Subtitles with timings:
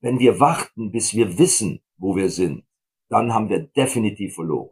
[0.00, 2.64] Wenn wir warten, bis wir wissen, wo wir sind,
[3.08, 4.70] dann haben wir definitiv verloren.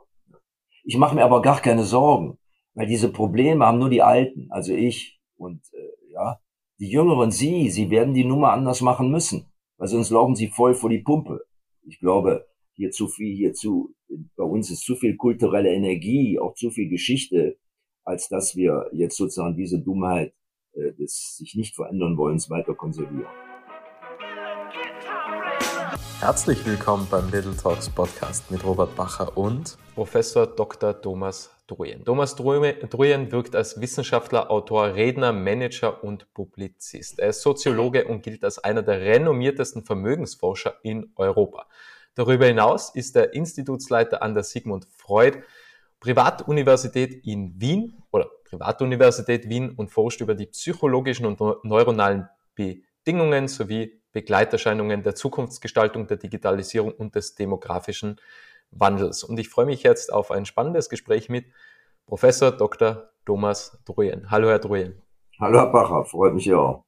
[0.85, 2.39] Ich mache mir aber gar keine Sorgen,
[2.75, 6.41] weil diese Probleme haben nur die Alten, also ich und äh, ja,
[6.79, 10.75] die Jüngeren, Sie, Sie werden die Nummer anders machen müssen, weil sonst laufen Sie voll
[10.75, 11.45] vor die Pumpe.
[11.83, 13.95] Ich glaube, hier zu viel, hier zu,
[14.37, 17.59] bei uns ist zu viel kulturelle Energie, auch zu viel Geschichte,
[18.05, 20.33] als dass wir jetzt sozusagen diese Dummheit
[20.73, 23.27] äh, des sich nicht verändern wollens weiter konservieren.
[26.21, 31.01] Herzlich willkommen beim Little Talks Podcast mit Robert Bacher und Professor Dr.
[31.01, 32.05] Thomas Druyen.
[32.05, 37.21] Thomas Druyen wirkt als Wissenschaftler, Autor, Redner, Manager und Publizist.
[37.21, 41.69] Er ist Soziologe und gilt als einer der renommiertesten Vermögensforscher in Europa.
[42.17, 45.39] Darüber hinaus ist er Institutsleiter an der Sigmund Freud
[46.01, 53.98] Privatuniversität in Wien oder Privatuniversität Wien und forscht über die psychologischen und neuronalen Bedingungen sowie
[54.13, 58.21] Begleiterscheinungen der Zukunftsgestaltung, der Digitalisierung und des demografischen
[58.71, 59.23] Wandels.
[59.23, 61.47] Und ich freue mich jetzt auf ein spannendes Gespräch mit
[62.07, 63.11] Professor Dr.
[63.27, 64.31] Thomas Druyen.
[64.31, 65.03] Hallo, Herr Druyen.
[65.39, 66.85] Hallo, Herr Bacher, freut mich auch.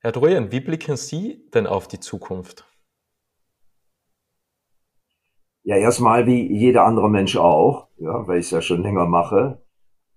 [0.00, 2.66] Herr Druyen, wie blicken Sie denn auf die Zukunft?
[5.62, 9.62] Ja, erstmal wie jeder andere Mensch auch, ja, weil ich es ja schon länger mache.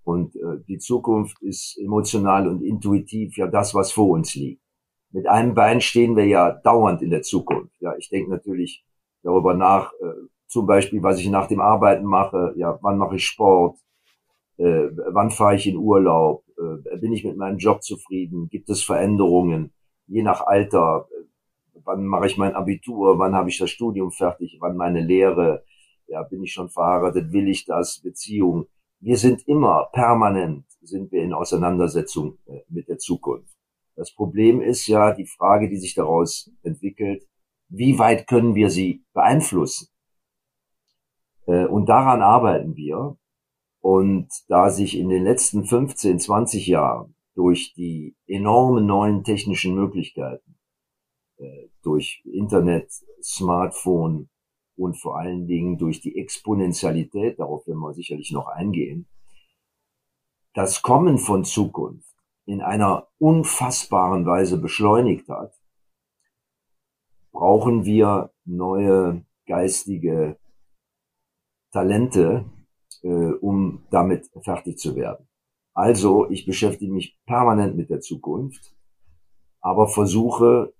[0.02, 4.65] Und äh, die Zukunft ist emotional und intuitiv ja das, was vor uns liegt
[5.16, 7.80] mit einem Bein stehen wir ja dauernd in der Zukunft.
[7.80, 8.84] Ja, ich denke natürlich
[9.22, 10.12] darüber nach, äh,
[10.46, 13.78] zum Beispiel, was ich nach dem Arbeiten mache, ja, wann mache ich Sport,
[14.58, 18.82] äh, wann fahre ich in Urlaub, äh, bin ich mit meinem Job zufrieden, gibt es
[18.82, 19.72] Veränderungen,
[20.06, 24.58] je nach Alter, äh, wann mache ich mein Abitur, wann habe ich das Studium fertig,
[24.60, 25.64] wann meine Lehre,
[26.08, 28.66] ja, bin ich schon verheiratet, will ich das, Beziehung.
[29.00, 33.55] Wir sind immer permanent, sind wir in Auseinandersetzung äh, mit der Zukunft.
[33.96, 37.26] Das Problem ist ja die Frage, die sich daraus entwickelt,
[37.68, 39.88] wie weit können wir sie beeinflussen?
[41.46, 43.16] Äh, und daran arbeiten wir.
[43.80, 50.58] Und da sich in den letzten 15, 20 Jahren durch die enormen neuen technischen Möglichkeiten,
[51.38, 52.90] äh, durch Internet,
[53.22, 54.28] Smartphone
[54.76, 59.08] und vor allen Dingen durch die Exponentialität, darauf werden wir sicherlich noch eingehen,
[60.52, 62.15] das Kommen von Zukunft
[62.46, 65.52] in einer unfassbaren Weise beschleunigt hat,
[67.32, 70.38] brauchen wir neue geistige
[71.72, 72.46] Talente,
[73.02, 75.28] äh, um damit fertig zu werden.
[75.74, 78.74] Also, ich beschäftige mich permanent mit der Zukunft,
[79.60, 80.72] aber versuche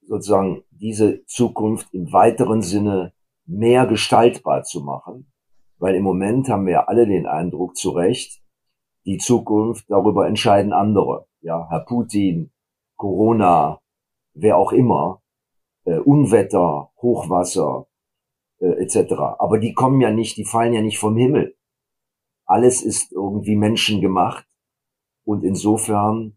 [0.00, 3.12] sozusagen diese Zukunft im weiteren Sinne
[3.44, 5.30] mehr gestaltbar zu machen,
[5.78, 8.40] weil im Moment haben wir alle den Eindruck zu Recht,
[9.06, 11.26] die Zukunft, darüber entscheiden andere.
[11.40, 12.50] Ja, Herr Putin,
[12.96, 13.80] Corona,
[14.34, 15.22] wer auch immer,
[15.84, 17.86] äh, Unwetter, Hochwasser
[18.58, 19.12] äh, etc.
[19.38, 21.56] Aber die kommen ja nicht, die fallen ja nicht vom Himmel.
[22.44, 24.46] Alles ist irgendwie menschengemacht
[25.24, 26.36] und insofern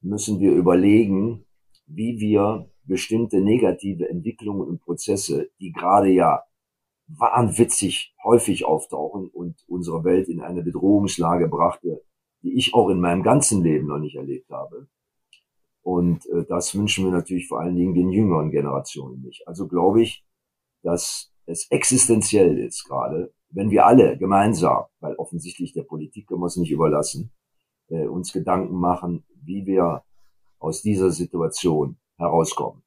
[0.00, 1.44] müssen wir überlegen,
[1.86, 6.42] wie wir bestimmte negative Entwicklungen und Prozesse, die gerade ja
[7.08, 12.02] wahnwitzig häufig auftauchen und unsere Welt in eine Bedrohungslage brachte,
[12.42, 14.88] die ich auch in meinem ganzen Leben noch nicht erlebt habe.
[15.82, 19.48] Und äh, das wünschen wir natürlich vor allen Dingen den jüngeren Generationen nicht.
[19.48, 20.24] Also glaube ich,
[20.82, 26.46] dass es existenziell ist gerade, wenn wir alle gemeinsam, weil offensichtlich der Politik können wir
[26.46, 27.32] es nicht überlassen,
[27.88, 30.04] äh, uns Gedanken machen, wie wir
[30.58, 32.82] aus dieser Situation herauskommen.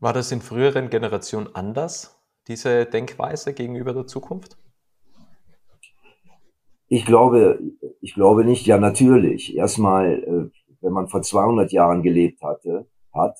[0.00, 2.17] War das in früheren Generationen anders?
[2.48, 4.56] Diese Denkweise gegenüber der Zukunft?
[6.88, 7.60] Ich glaube,
[8.00, 8.66] ich glaube nicht.
[8.66, 9.54] Ja, natürlich.
[9.54, 10.50] Erstmal, äh,
[10.80, 13.36] wenn man vor 200 Jahren gelebt hatte, hat,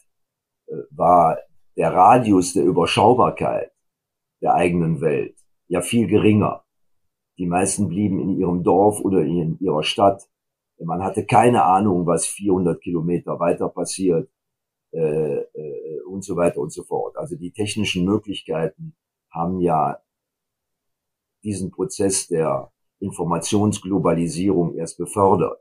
[0.66, 1.38] äh, war
[1.76, 3.70] der Radius der Überschaubarkeit
[4.42, 5.36] der eigenen Welt
[5.68, 6.64] ja viel geringer.
[7.38, 10.28] Die meisten blieben in ihrem Dorf oder in ihrer Stadt.
[10.78, 14.28] Man hatte keine Ahnung, was 400 Kilometer weiter passiert
[14.92, 17.16] äh, äh, und so weiter und so fort.
[17.16, 18.96] Also die technischen Möglichkeiten
[19.30, 19.98] haben ja
[21.42, 25.60] diesen Prozess der Informationsglobalisierung erst befördert.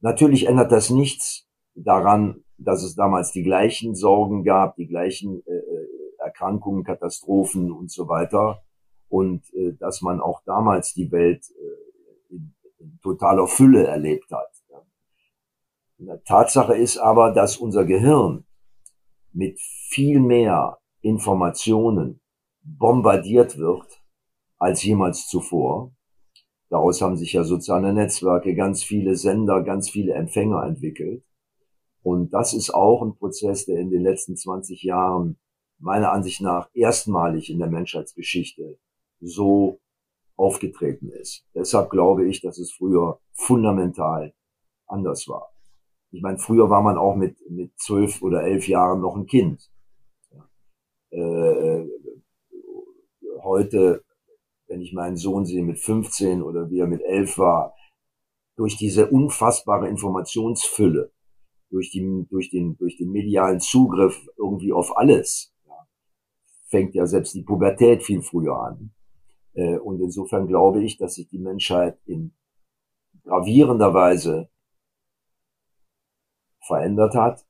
[0.00, 5.52] Natürlich ändert das nichts daran, dass es damals die gleichen Sorgen gab, die gleichen äh,
[5.52, 5.88] äh
[6.18, 8.62] Erkrankungen, Katastrophen und so weiter
[9.08, 14.51] und äh, dass man auch damals die Welt äh, in, in totaler Fülle erlebt hat.
[16.24, 18.44] Tatsache ist aber, dass unser Gehirn
[19.32, 22.20] mit viel mehr Informationen
[22.62, 24.02] bombardiert wird
[24.58, 25.92] als jemals zuvor.
[26.68, 31.24] Daraus haben sich ja soziale Netzwerke, ganz viele Sender, ganz viele Empfänger entwickelt.
[32.02, 35.38] Und das ist auch ein Prozess, der in den letzten 20 Jahren
[35.78, 38.78] meiner Ansicht nach erstmalig in der Menschheitsgeschichte
[39.20, 39.80] so
[40.36, 41.44] aufgetreten ist.
[41.54, 44.32] Deshalb glaube ich, dass es früher fundamental
[44.86, 45.51] anders war.
[46.12, 49.70] Ich meine, früher war man auch mit, mit zwölf oder elf Jahren noch ein Kind.
[51.10, 51.86] Äh,
[53.42, 54.04] heute,
[54.66, 57.74] wenn ich meinen Sohn sehe mit 15 oder wie er mit elf war,
[58.56, 61.10] durch diese unfassbare Informationsfülle,
[61.70, 65.88] durch, die, durch, den, durch den medialen Zugriff irgendwie auf alles, ja,
[66.68, 68.92] fängt ja selbst die Pubertät viel früher an.
[69.54, 72.34] Äh, und insofern glaube ich, dass sich die Menschheit in
[73.24, 74.51] gravierender Weise
[76.66, 77.44] verändert hat.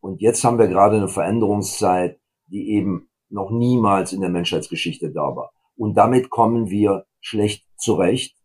[0.00, 5.36] Und jetzt haben wir gerade eine Veränderungszeit, die eben noch niemals in der Menschheitsgeschichte da
[5.36, 5.52] war.
[5.76, 8.36] Und damit kommen wir schlecht zurecht.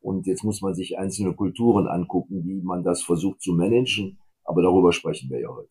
[0.00, 4.20] Und jetzt muss man sich einzelne Kulturen angucken, wie man das versucht zu managen.
[4.44, 5.70] Aber darüber sprechen wir ja heute.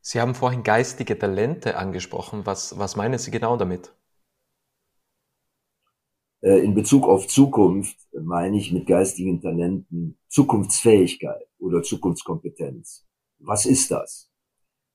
[0.00, 2.42] Sie haben vorhin geistige Talente angesprochen.
[2.44, 3.94] Was, was meinen Sie genau damit?
[6.44, 13.06] Äh, in Bezug auf Zukunft meine ich mit geistigen Talenten Zukunftsfähigkeit oder Zukunftskompetenz.
[13.38, 14.30] Was ist das?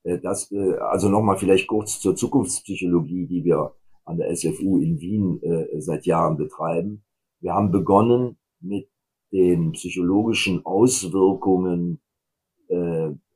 [0.03, 3.73] Äh, das äh, also nochmal vielleicht kurz zur Zukunftspsychologie, die wir
[4.05, 5.39] an der SFU in Wien
[5.77, 7.03] seit Jahren betreiben.
[7.41, 8.89] Wir haben begonnen mit
[9.31, 12.01] den psychologischen Auswirkungen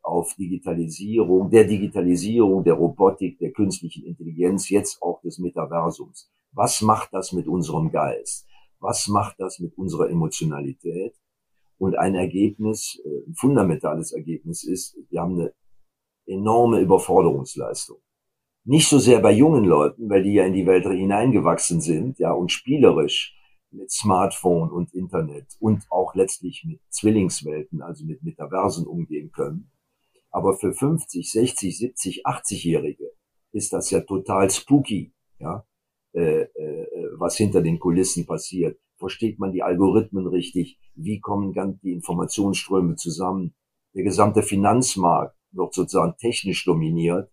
[0.02, 6.32] auf Digitalisierung, der Digitalisierung, der Robotik, der künstlichen Intelligenz, jetzt auch des Metaversums.
[6.54, 8.48] Was macht das mit unserem Geist?
[8.80, 11.16] Was macht das mit unserer Emotionalität?
[11.78, 15.54] Und ein Ergebnis, äh, ein fundamentales Ergebnis ist, wir haben eine
[16.26, 17.98] enorme Überforderungsleistung.
[18.66, 22.32] Nicht so sehr bei jungen Leuten, weil die ja in die Welt hineingewachsen sind, ja,
[22.32, 23.36] und spielerisch
[23.72, 29.72] mit Smartphone und Internet und auch letztlich mit Zwillingswelten, also mit Metaversen umgehen können.
[30.30, 33.12] Aber für 50, 60, 70, 80-Jährige
[33.52, 35.66] ist das ja total spooky, ja.
[36.14, 36.88] Äh, äh,
[37.18, 38.78] was hinter den Kulissen passiert.
[38.98, 40.78] Versteht man die Algorithmen richtig?
[40.94, 43.56] Wie kommen ganz die Informationsströme zusammen?
[43.96, 47.32] Der gesamte Finanzmarkt wird sozusagen technisch dominiert.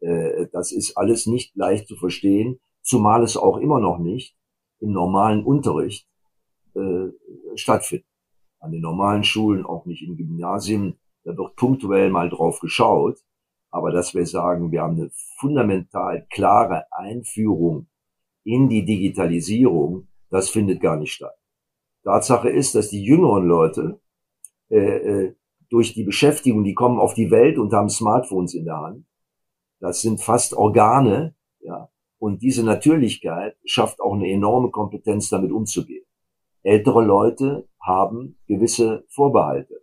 [0.00, 4.36] Äh, das ist alles nicht leicht zu verstehen, zumal es auch immer noch nicht
[4.80, 6.06] im normalen Unterricht
[6.74, 7.08] äh,
[7.54, 8.06] stattfindet.
[8.60, 13.18] An den normalen Schulen, auch nicht in Gymnasien, da wird punktuell mal drauf geschaut.
[13.70, 17.86] Aber dass wir sagen, wir haben eine fundamental klare Einführung
[18.44, 21.36] in die Digitalisierung, das findet gar nicht statt.
[22.04, 24.00] Tatsache ist, dass die jüngeren Leute
[24.70, 25.34] äh, äh,
[25.68, 29.04] durch die Beschäftigung, die kommen auf die Welt und haben Smartphones in der Hand.
[29.80, 31.90] Das sind fast Organe, ja.
[32.18, 36.04] Und diese Natürlichkeit schafft auch eine enorme Kompetenz, damit umzugehen.
[36.62, 39.82] Ältere Leute haben gewisse Vorbehalte.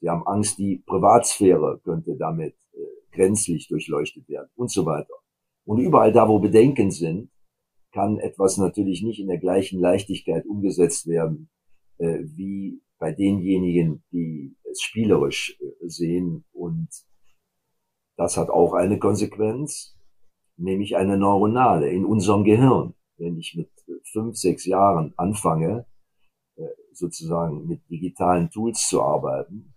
[0.00, 2.78] Sie haben Angst, die Privatsphäre könnte damit äh,
[3.12, 5.14] grenzlich durchleuchtet werden und so weiter.
[5.64, 7.30] Und überall da, wo Bedenken sind,
[7.92, 11.50] kann etwas natürlich nicht in der gleichen Leichtigkeit umgesetzt werden,
[11.98, 16.44] äh, wie bei denjenigen, die es spielerisch äh, sehen.
[16.52, 16.88] Und
[18.16, 19.96] das hat auch eine Konsequenz,
[20.56, 22.94] nämlich eine neuronale in unserem Gehirn.
[23.16, 23.70] Wenn ich mit
[24.12, 25.86] fünf, sechs Jahren anfange,
[26.56, 29.74] äh, sozusagen mit digitalen Tools zu arbeiten,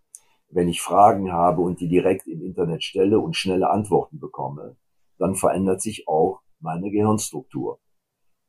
[0.49, 4.77] wenn ich Fragen habe und die direkt im Internet stelle und schnelle Antworten bekomme,
[5.17, 7.79] dann verändert sich auch meine Gehirnstruktur.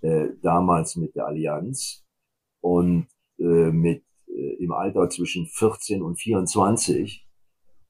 [0.00, 2.04] äh, damals mit der Allianz.
[2.60, 3.06] Und
[3.38, 4.04] äh, mit
[4.58, 7.26] im Alter zwischen 14 und 24.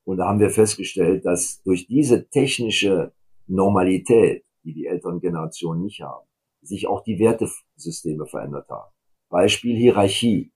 [0.05, 3.13] Und da haben wir festgestellt, dass durch diese technische
[3.47, 6.27] Normalität, die die älteren Generationen nicht haben,
[6.63, 8.91] sich auch die Wertesysteme verändert haben.
[9.29, 10.53] Beispiel Hierarchie.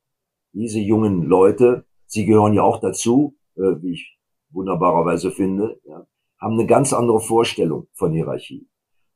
[0.52, 4.18] Diese jungen Leute, sie gehören ja auch dazu, äh, wie ich
[4.50, 6.06] wunderbarerweise finde, ja,
[6.40, 8.68] haben eine ganz andere Vorstellung von Hierarchie.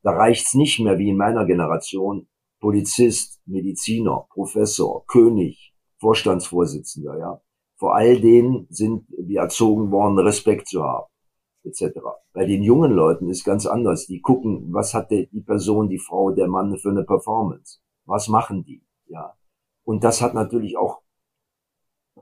[0.03, 2.29] Da reicht's nicht mehr wie in meiner Generation
[2.61, 7.43] Polizist, Mediziner, Professor, König, Vorstandsvorsitzender, ja.
[7.79, 11.07] Vor all denen sind wir erzogen worden, Respekt zu haben,
[11.63, 12.01] etc.
[12.33, 14.07] Bei den jungen Leuten ist ganz anders.
[14.07, 17.79] Die gucken, was hat die, Person, die Frau, der Mann für eine Performance?
[18.05, 18.83] Was machen die?
[19.07, 19.35] Ja.
[19.85, 21.03] Und das hat natürlich auch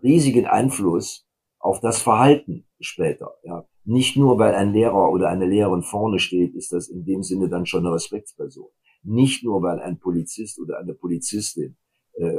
[0.03, 1.27] riesigen Einfluss
[1.59, 3.35] auf das Verhalten später.
[3.43, 3.67] Ja.
[3.85, 7.49] Nicht nur, weil ein Lehrer oder eine Lehrerin vorne steht, ist das in dem Sinne
[7.49, 8.69] dann schon eine Respektsperson.
[9.05, 11.77] Nicht nur, weil ein Polizist oder eine Polizistin
[12.15, 12.37] äh,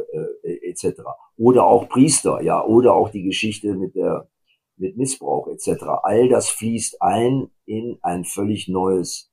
[0.84, 1.02] etc.
[1.38, 4.30] Oder auch Priester, ja, oder auch die Geschichte mit der
[4.78, 5.84] mit Missbrauch etc.
[6.04, 9.32] All das fließt ein in ein völlig neues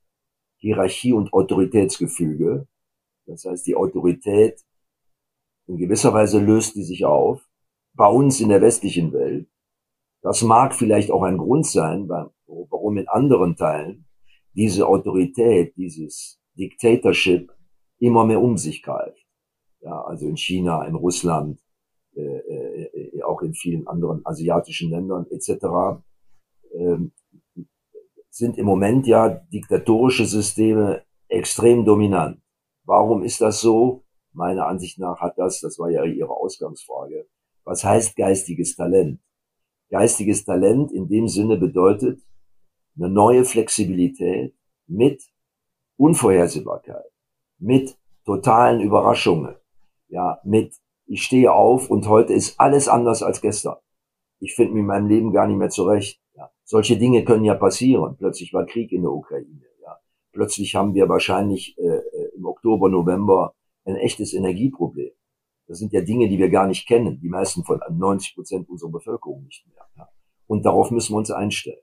[0.59, 2.67] Hierarchie- und Autoritätsgefüge.
[3.27, 4.61] Das heißt, die Autorität
[5.67, 7.43] in gewisser Weise löst die sich auf.
[7.95, 9.49] Bei uns in der westlichen Welt.
[10.23, 14.07] Das mag vielleicht auch ein Grund sein, warum in anderen Teilen
[14.55, 17.53] diese Autorität, dieses Dictatorship
[17.99, 19.24] immer mehr um sich greift
[19.85, 21.61] ja, also in China, in Russland,
[22.17, 26.03] äh, äh, auch in vielen anderen asiatischen Ländern etc.,
[26.73, 26.97] äh,
[28.31, 32.41] sind im Moment ja diktatorische Systeme extrem dominant.
[32.85, 34.05] Warum ist das so?
[34.33, 37.29] Meiner Ansicht nach hat das, das war ja Ihre Ausgangsfrage,
[37.65, 39.21] was heißt geistiges Talent?
[39.91, 42.21] Geistiges Talent in dem Sinne bedeutet
[42.97, 44.55] eine neue Flexibilität
[44.87, 45.23] mit
[45.97, 47.11] Unvorhersehbarkeit,
[47.59, 49.55] mit totalen Überraschungen,
[50.15, 53.77] ja, mit ich stehe auf und heute ist alles anders als gestern.
[54.39, 56.21] Ich finde mich in meinem Leben gar nicht mehr zurecht.
[56.35, 56.51] Ja.
[56.63, 58.17] Solche Dinge können ja passieren.
[58.17, 59.61] Plötzlich war Krieg in der Ukraine.
[59.83, 59.99] Ja.
[60.33, 63.55] Plötzlich haben wir wahrscheinlich äh, äh im Oktober, November
[63.85, 65.11] ein echtes Energieproblem.
[65.67, 67.21] Das sind ja Dinge, die wir gar nicht kennen.
[67.21, 69.85] Die meisten von 90 Prozent unserer Bevölkerung nicht mehr.
[69.97, 70.09] Ja.
[70.47, 71.83] Und darauf müssen wir uns einstellen.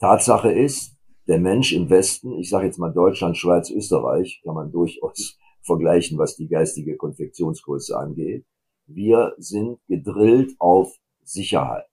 [0.00, 0.96] Tatsache ist,
[1.26, 6.18] der Mensch im Westen, ich sage jetzt mal Deutschland, Schweiz, Österreich, kann man durchaus vergleichen,
[6.18, 8.44] was die geistige Konfektionsgröße angeht.
[8.86, 11.86] Wir sind gedrillt auf Sicherheit.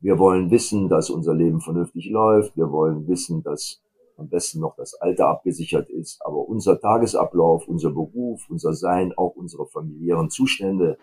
[0.00, 2.56] Wir wollen wissen, dass unser Leben vernünftig läuft.
[2.56, 3.80] Wir wollen wissen, dass
[4.16, 6.20] am besten noch das Alter abgesichert ist.
[6.26, 10.98] Aber unser Tagesablauf, unser Beruf, unser Sein, auch unsere familiären Zustände,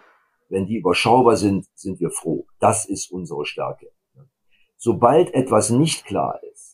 [0.50, 2.46] wenn die überschaubar sind, sind wir froh.
[2.60, 3.92] Das ist unsere Stärke.
[4.78, 6.69] Sobald etwas nicht klar ist,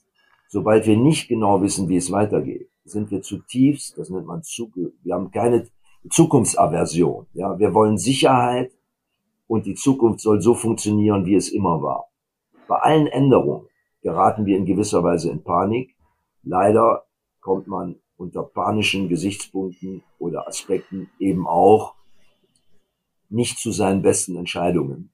[0.47, 4.93] sobald wir nicht genau wissen, wie es weitergeht, sind wir zutiefst, das nennt man Zuge,
[5.03, 5.67] wir haben keine
[6.09, 7.27] Zukunftsaversion.
[7.33, 8.71] Ja, wir wollen Sicherheit
[9.47, 12.09] und die Zukunft soll so funktionieren, wie es immer war.
[12.67, 13.67] Bei allen Änderungen
[14.01, 15.95] geraten wir in gewisser Weise in Panik.
[16.43, 17.05] Leider
[17.41, 21.95] kommt man unter panischen Gesichtspunkten oder Aspekten eben auch
[23.29, 25.11] nicht zu seinen besten Entscheidungen,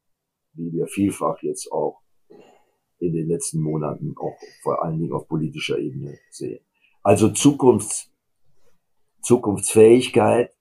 [0.54, 2.02] wie wir vielfach jetzt auch
[3.02, 6.64] in den letzten Monaten auch vor allen Dingen auf politischer Ebene sehen.
[7.04, 8.12] Also Zukunfts,
[9.22, 10.56] Zukunftsfähigkeit.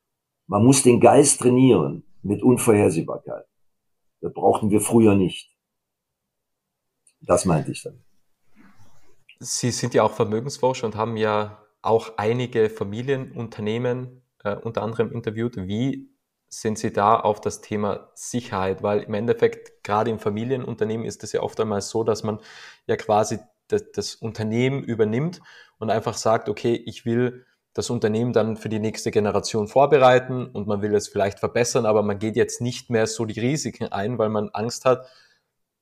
[0.47, 3.47] Man muss den Geist trainieren mit Unvorhersehbarkeit.
[4.21, 5.55] Das brauchten wir früher nicht.
[7.21, 8.03] Das meinte ich dann.
[9.39, 15.57] Sie sind ja auch Vermögensforscher und haben ja auch einige Familienunternehmen äh, unter anderem interviewt.
[15.57, 16.11] Wie
[16.51, 18.83] sind Sie da auf das Thema Sicherheit?
[18.83, 22.41] Weil im Endeffekt, gerade im Familienunternehmen ist es ja oft einmal so, dass man
[22.87, 23.39] ja quasi
[23.69, 25.41] das, das Unternehmen übernimmt
[25.79, 30.67] und einfach sagt, okay, ich will das Unternehmen dann für die nächste Generation vorbereiten und
[30.67, 34.19] man will es vielleicht verbessern, aber man geht jetzt nicht mehr so die Risiken ein,
[34.19, 35.07] weil man Angst hat,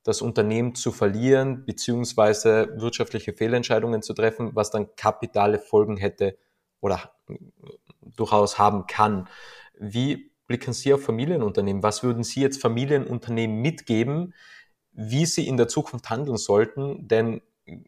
[0.03, 6.37] das Unternehmen zu verlieren, beziehungsweise wirtschaftliche Fehlentscheidungen zu treffen, was dann kapitale Folgen hätte
[6.81, 7.13] oder
[8.17, 9.29] durchaus haben kann.
[9.79, 11.85] Wie blicken Sie auf Familienunternehmen?
[11.85, 14.35] Was würden Sie jetzt Familienunternehmen mitgeben,
[14.93, 17.07] wie sie in der Zukunft handeln sollten?
[17.07, 17.41] Denn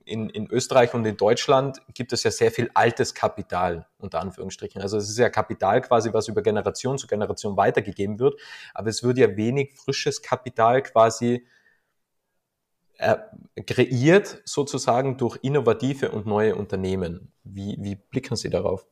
[0.05, 4.83] in, in Österreich und in Deutschland gibt es ja sehr viel altes Kapital, unter Anführungsstrichen.
[4.83, 8.39] Also es ist ja Kapital quasi, was über Generation zu Generation weitergegeben wird,
[8.75, 11.47] aber es wird ja wenig frisches Kapital quasi
[12.99, 13.17] äh,
[13.67, 17.33] kreiert, sozusagen durch innovative und neue Unternehmen.
[17.43, 18.87] Wie, wie blicken Sie darauf?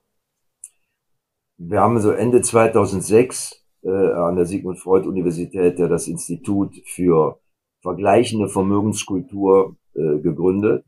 [1.60, 7.40] Wir haben so Ende 2006 äh, an der Sigmund Freud Universität ja das Institut für
[7.80, 10.84] vergleichende Vermögenskultur äh, gegründet,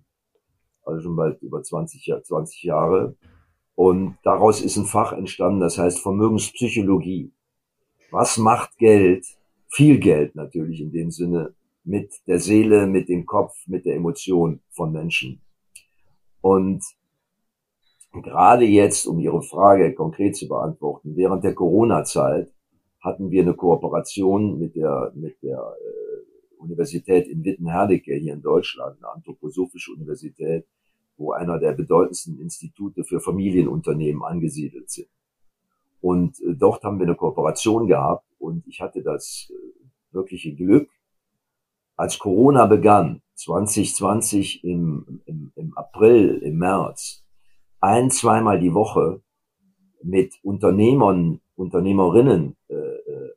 [0.84, 3.16] also schon bald über 20, 20 Jahre.
[3.74, 7.32] Und daraus ist ein Fach entstanden, das heißt Vermögenspsychologie.
[8.12, 9.26] was macht Geld,
[9.68, 14.60] viel Geld natürlich in dem Sinne, mit der Seele, mit dem Kopf, mit der Emotion
[14.70, 15.40] von Menschen.
[16.40, 16.84] Und
[18.12, 22.52] gerade jetzt, um Ihre Frage konkret zu beantworten, während der Corona-Zeit
[23.00, 28.98] hatten wir eine Kooperation mit der, mit der äh, Universität in Wittenherdecke hier in Deutschland,
[28.98, 30.66] eine anthroposophische Universität,
[31.16, 35.08] wo einer der bedeutendsten Institute für Familienunternehmen angesiedelt sind.
[36.00, 40.90] Und äh, dort haben wir eine Kooperation gehabt und ich hatte das äh, wirkliche Glück,
[41.96, 47.24] als Corona begann, 2020 im, im, im April, im März,
[47.80, 49.22] ein, zweimal die Woche
[50.02, 53.30] mit Unternehmern, Unternehmerinnen äh, äh,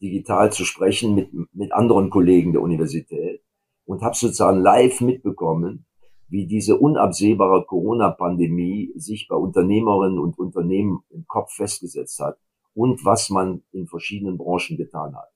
[0.00, 3.42] digital zu sprechen, mit, mit anderen Kollegen der Universität
[3.84, 5.86] und habe sozusagen live mitbekommen,
[6.28, 12.38] wie diese unabsehbare Corona-Pandemie sich bei Unternehmerinnen und Unternehmen im Kopf festgesetzt hat
[12.74, 15.28] und was man in verschiedenen Branchen getan hat.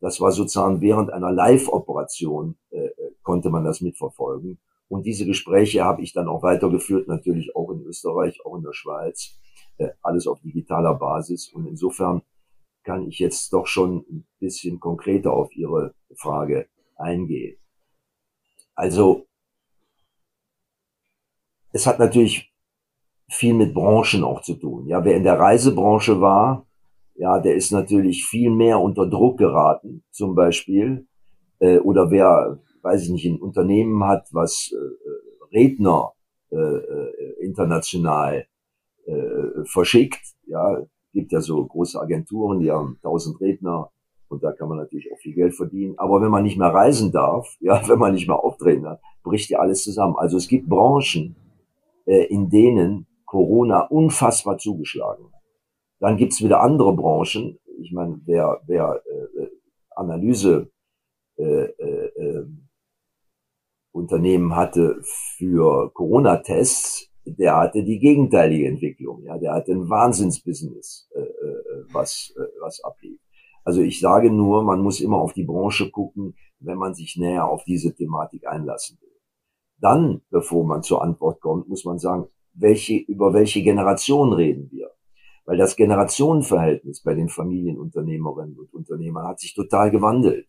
[0.00, 4.58] Das war sozusagen während einer Live-Operation äh, äh, konnte man das mitverfolgen.
[4.88, 8.72] Und diese Gespräche habe ich dann auch weitergeführt, natürlich auch in Österreich, auch in der
[8.72, 9.38] Schweiz,
[9.78, 11.48] äh, alles auf digitaler Basis.
[11.48, 12.22] Und insofern
[12.84, 17.56] kann ich jetzt doch schon ein bisschen konkreter auf Ihre Frage eingehen.
[18.74, 19.26] Also
[21.72, 22.52] es hat natürlich
[23.28, 24.86] viel mit Branchen auch zu tun.
[24.86, 26.66] Ja, wer in der Reisebranche war,
[27.16, 31.06] ja, der ist natürlich viel mehr unter Druck geraten, zum Beispiel.
[31.60, 36.12] Äh, oder wer, weiß ich nicht, ein Unternehmen hat, was äh, Redner
[36.50, 38.46] äh, äh, international
[39.06, 40.20] äh, verschickt.
[40.46, 43.90] Ja, gibt ja so große Agenturen, die haben tausend Redner
[44.28, 45.94] und da kann man natürlich auch viel Geld verdienen.
[45.98, 49.48] Aber wenn man nicht mehr reisen darf, ja, wenn man nicht mehr auftreten hat, bricht
[49.48, 50.16] ja alles zusammen.
[50.18, 51.36] Also es gibt Branchen,
[52.04, 55.42] äh, in denen Corona unfassbar zugeschlagen hat.
[56.00, 57.58] Dann gibt's wieder andere Branchen.
[57.80, 59.48] Ich meine, wer, wer äh,
[59.96, 60.70] Analyse
[61.36, 62.46] äh, äh, äh,
[63.94, 69.22] Unternehmen hatte für Corona-Tests, der hatte die gegenteilige Entwicklung.
[69.22, 73.20] Ja, der hatte ein Wahnsinnsbusiness, äh, äh, was, äh, was ablief.
[73.62, 77.48] Also ich sage nur, man muss immer auf die Branche gucken, wenn man sich näher
[77.48, 79.16] auf diese Thematik einlassen will.
[79.78, 84.90] Dann, bevor man zur Antwort kommt, muss man sagen, welche, über welche Generation reden wir?
[85.44, 90.48] Weil das Generationenverhältnis bei den Familienunternehmerinnen und Unternehmern hat sich total gewandelt.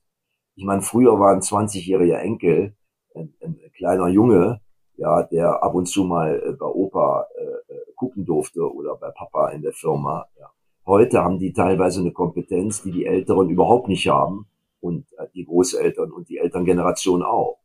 [0.55, 2.75] Ich meine, früher war ein 20-jähriger Enkel
[3.15, 4.61] ein, ein, kleiner Junge,
[4.97, 9.11] ja, der ab und zu mal äh, bei Opa äh, äh, gucken durfte oder bei
[9.11, 10.25] Papa in der Firma.
[10.39, 10.51] Ja.
[10.85, 14.47] Heute haben die teilweise eine Kompetenz, die die Älteren überhaupt nicht haben
[14.79, 17.59] und äh, die Großeltern und die Elterngeneration auch.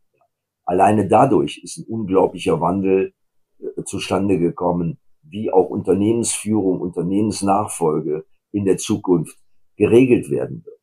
[0.65, 3.13] Alleine dadurch ist ein unglaublicher Wandel
[3.59, 9.39] äh, zustande gekommen, wie auch Unternehmensführung, Unternehmensnachfolge in der Zukunft
[9.77, 10.81] geregelt werden wird.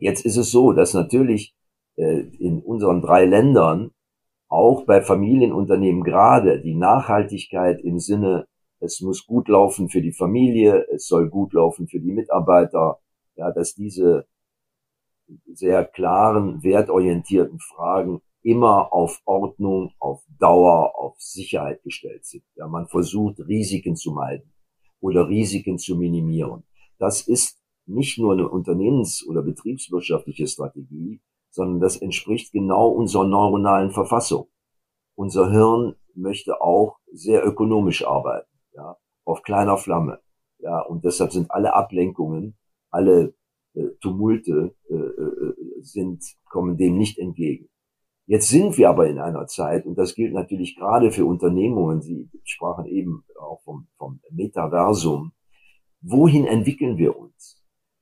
[0.00, 1.54] Jetzt ist es so, dass natürlich
[1.98, 3.90] in unseren drei Ländern
[4.48, 8.46] auch bei Familienunternehmen gerade die Nachhaltigkeit im Sinne,
[8.80, 13.00] es muss gut laufen für die Familie, es soll gut laufen für die Mitarbeiter,
[13.34, 14.26] ja, dass diese
[15.52, 22.44] sehr klaren, wertorientierten Fragen immer auf Ordnung, auf Dauer, auf Sicherheit gestellt sind.
[22.54, 24.52] Ja, man versucht Risiken zu meiden
[25.00, 26.62] oder Risiken zu minimieren.
[26.98, 33.90] Das ist nicht nur eine unternehmens- oder betriebswirtschaftliche Strategie, sondern das entspricht genau unserer neuronalen
[33.90, 34.48] Verfassung.
[35.14, 40.20] Unser Hirn möchte auch sehr ökonomisch arbeiten, ja, auf kleiner Flamme.
[40.58, 42.56] Ja, und deshalb sind alle Ablenkungen,
[42.90, 43.34] alle
[43.74, 47.68] äh, Tumulte äh, äh, sind, kommen dem nicht entgegen.
[48.26, 52.28] Jetzt sind wir aber in einer Zeit, und das gilt natürlich gerade für Unternehmungen, Sie
[52.44, 55.32] sprachen eben auch vom, vom Metaversum,
[56.02, 57.57] wohin entwickeln wir uns?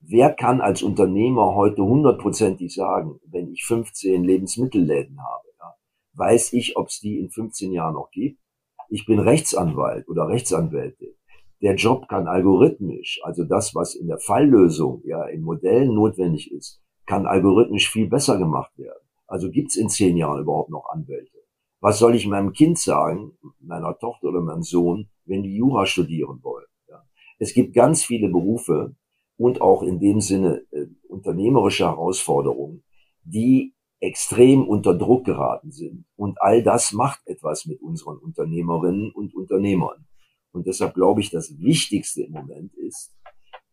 [0.09, 5.73] Wer kann als Unternehmer heute hundertprozentig sagen, wenn ich 15 Lebensmittelläden habe, ja,
[6.13, 8.39] weiß ich, ob es die in 15 Jahren noch gibt?
[8.87, 11.13] Ich bin Rechtsanwalt oder Rechtsanwältin.
[11.61, 16.81] Der Job kann algorithmisch, also das, was in der Falllösung ja in Modellen notwendig ist,
[17.05, 19.05] kann algorithmisch viel besser gemacht werden.
[19.27, 21.37] Also gibt's in zehn Jahren überhaupt noch Anwälte?
[21.81, 26.39] Was soll ich meinem Kind sagen, meiner Tochter oder meinem Sohn, wenn die Jura studieren
[26.43, 26.65] wollen?
[26.87, 27.03] Ja.
[27.39, 28.95] Es gibt ganz viele Berufe
[29.37, 32.83] und auch in dem Sinne äh, unternehmerische Herausforderungen,
[33.23, 36.05] die extrem unter Druck geraten sind.
[36.15, 40.05] Und all das macht etwas mit unseren Unternehmerinnen und Unternehmern.
[40.51, 43.15] Und deshalb glaube ich, das Wichtigste im Moment ist,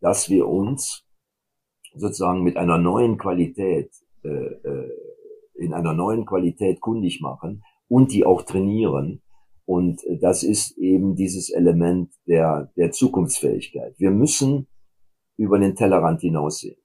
[0.01, 1.05] dass wir uns
[1.95, 3.91] sozusagen mit einer neuen Qualität
[4.23, 4.91] äh, äh,
[5.57, 9.23] in einer neuen Qualität kundig machen und die auch trainieren.
[9.67, 13.95] Und das ist eben dieses Element der, der Zukunftsfähigkeit.
[13.99, 14.67] Wir müssen
[15.37, 16.77] über den Tellerrand hinaussehen.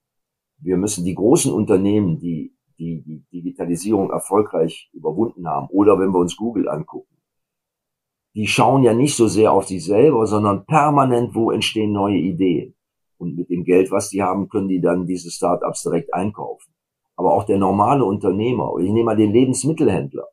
[0.58, 6.18] Wir müssen die großen Unternehmen, die die, die Digitalisierung erfolgreich überwunden haben, oder wenn wir
[6.18, 7.14] uns Google angucken,
[8.34, 12.74] die schauen ja nicht so sehr auf sich selber, sondern permanent, wo entstehen neue Ideen.
[13.18, 16.72] Und mit dem Geld, was die haben, können die dann diese Startups direkt einkaufen.
[17.16, 20.26] Aber auch der normale Unternehmer, ich nehme mal den Lebensmittelhändler,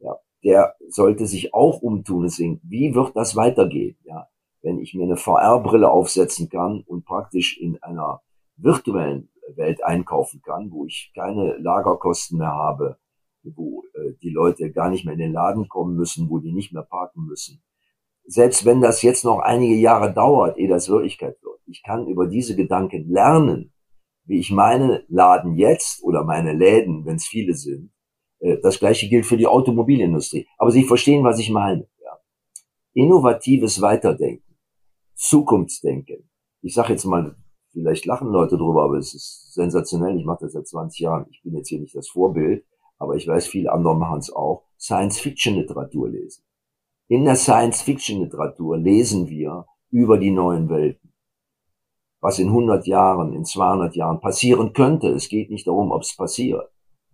[0.00, 2.24] ja, der sollte sich auch umtun.
[2.24, 3.96] Deswegen, wie wird das weitergehen?
[4.04, 4.26] Ja,
[4.64, 8.22] wenn ich mir eine VR-Brille aufsetzen kann und praktisch in einer
[8.56, 12.98] virtuellen Welt einkaufen kann, wo ich keine Lagerkosten mehr habe,
[13.42, 16.72] wo äh, die Leute gar nicht mehr in den Laden kommen müssen, wo die nicht
[16.72, 17.62] mehr parken müssen.
[18.26, 22.26] Selbst wenn das jetzt noch einige Jahre dauert, ehe das Wirklichkeit wird, ich kann über
[22.26, 23.72] diese Gedanken lernen,
[24.24, 27.92] wie ich meine Laden jetzt oder meine Läden, wenn es viele sind.
[28.40, 30.46] Äh, das gleiche gilt für die Automobilindustrie.
[30.56, 31.86] Aber Sie verstehen, was ich meine.
[32.02, 32.18] Ja.
[32.94, 34.53] Innovatives Weiterdenken,
[35.14, 36.28] Zukunftsdenken.
[36.62, 37.36] Ich sage jetzt mal,
[37.72, 40.18] vielleicht lachen Leute drüber, aber es ist sensationell.
[40.18, 41.26] Ich mache das seit 20 Jahren.
[41.30, 42.64] Ich bin jetzt hier nicht das Vorbild,
[42.98, 44.64] aber ich weiß, viele andere machen es auch.
[44.78, 46.44] Science-Fiction-Literatur lesen.
[47.08, 51.04] In der Science-Fiction-Literatur lesen wir über die neuen Welten
[52.24, 55.08] was in 100 Jahren, in 200 Jahren passieren könnte.
[55.08, 56.70] Es geht nicht darum, ob es passiert.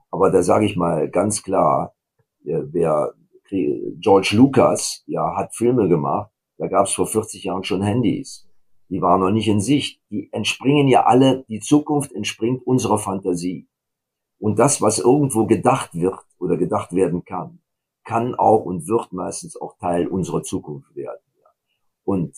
[0.09, 1.97] Aber da sage ich mal ganz klar,
[2.45, 3.13] äh, wer
[3.51, 8.47] George Lucas ja hat Filme gemacht, da gab es vor 40 Jahren schon Handys.
[8.91, 10.03] Die waren noch nicht in Sicht.
[10.11, 13.67] Die entspringen ja alle, die Zukunft entspringt unserer Fantasie.
[14.39, 17.61] Und das, was irgendwo gedacht wird oder gedacht werden kann,
[18.05, 21.23] kann auch und wird meistens auch Teil unserer Zukunft werden.
[22.05, 22.37] Und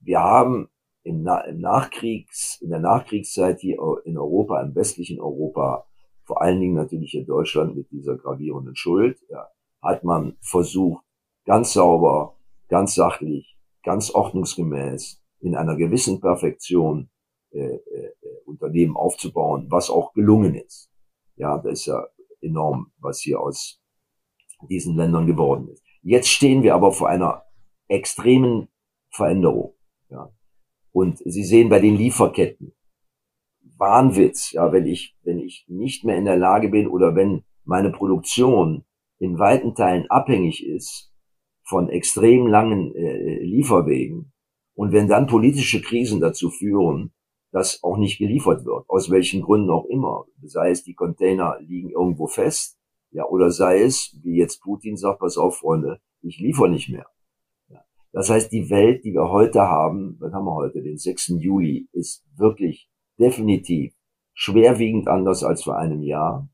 [0.00, 0.68] wir haben
[1.04, 5.86] im, Na im Nachkriegs, in der Nachkriegszeit hier in Europa, im westlichen Europa,
[6.24, 9.46] vor allen Dingen natürlich in Deutschland mit dieser gravierenden Schuld, ja,
[9.80, 11.04] hat man versucht,
[11.44, 12.34] ganz sauber,
[12.68, 17.10] ganz sachlich, ganz ordnungsgemäß, in einer gewissen Perfektion
[17.52, 18.12] äh, äh,
[18.44, 20.90] Unternehmen aufzubauen, was auch gelungen ist.
[21.36, 22.06] Ja, das ist ja
[22.40, 23.80] enorm, was hier aus
[24.68, 25.82] diesen Ländern geworden ist.
[26.02, 27.44] Jetzt stehen wir aber vor einer
[27.88, 28.68] extremen
[29.10, 29.74] Veränderung.
[30.10, 30.30] Ja.
[30.92, 32.74] Und Sie sehen bei den Lieferketten,
[33.76, 37.90] Wahnwitz, ja, wenn ich, wenn ich nicht mehr in der Lage bin oder wenn meine
[37.90, 38.84] Produktion
[39.18, 41.09] in weiten Teilen abhängig ist
[41.70, 44.32] von extrem langen äh, Lieferwegen
[44.74, 47.12] und wenn dann politische Krisen dazu führen,
[47.52, 51.90] dass auch nicht geliefert wird, aus welchen Gründen auch immer, sei es die Container liegen
[51.90, 52.76] irgendwo fest,
[53.12, 57.06] ja, oder sei es, wie jetzt Putin sagt, pass auf, Freunde, ich liefere nicht mehr.
[58.12, 61.34] Das heißt, die Welt, die wir heute haben, was haben wir heute, den 6.
[61.38, 63.94] Juli, ist wirklich definitiv
[64.34, 66.48] schwerwiegend anders als vor einem Jahr.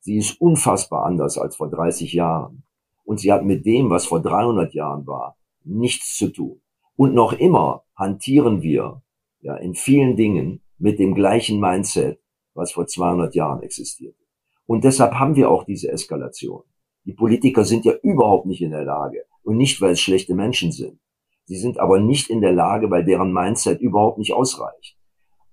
[0.00, 2.64] Sie ist unfassbar anders als vor 30 Jahren.
[3.08, 6.60] Und sie hat mit dem, was vor 300 Jahren war, nichts zu tun.
[6.94, 9.00] Und noch immer hantieren wir
[9.40, 12.20] ja in vielen Dingen mit dem gleichen Mindset,
[12.52, 14.22] was vor 200 Jahren existierte.
[14.66, 16.64] Und deshalb haben wir auch diese Eskalation.
[17.06, 20.70] Die Politiker sind ja überhaupt nicht in der Lage, und nicht, weil es schlechte Menschen
[20.70, 21.00] sind.
[21.46, 24.98] Sie sind aber nicht in der Lage, weil deren Mindset überhaupt nicht ausreicht.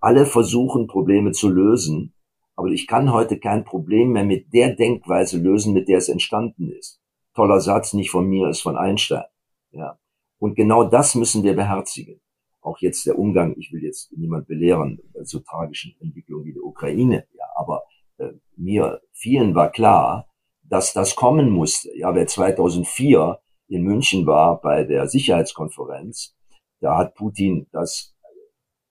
[0.02, 2.15] Alle versuchen, Probleme zu lösen,
[2.58, 6.70] aber ich kann heute kein Problem mehr mit der Denkweise lösen, mit der es entstanden
[6.70, 7.00] ist.
[7.36, 9.26] Toller Satz, nicht von mir, ist von Einstein.
[9.71, 10.00] Ja.
[10.39, 12.21] Und genau das müssen wir beherzigen.
[12.62, 17.28] Auch jetzt der Umgang, ich will jetzt niemand belehren, so tragischen Entwicklungen wie der Ukraine,
[17.34, 17.84] ja, aber
[18.17, 20.28] äh, mir, vielen war klar,
[20.63, 21.95] dass das kommen musste.
[21.95, 26.36] Ja, wer 2004 in München war bei der Sicherheitskonferenz,
[26.80, 28.15] da hat Putin das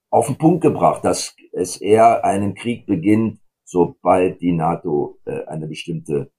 [0.09, 5.67] auf den Punkt gebracht, dass es eher einen Krieg beginnt, sobald die NATO äh, eine
[5.67, 6.31] bestimmte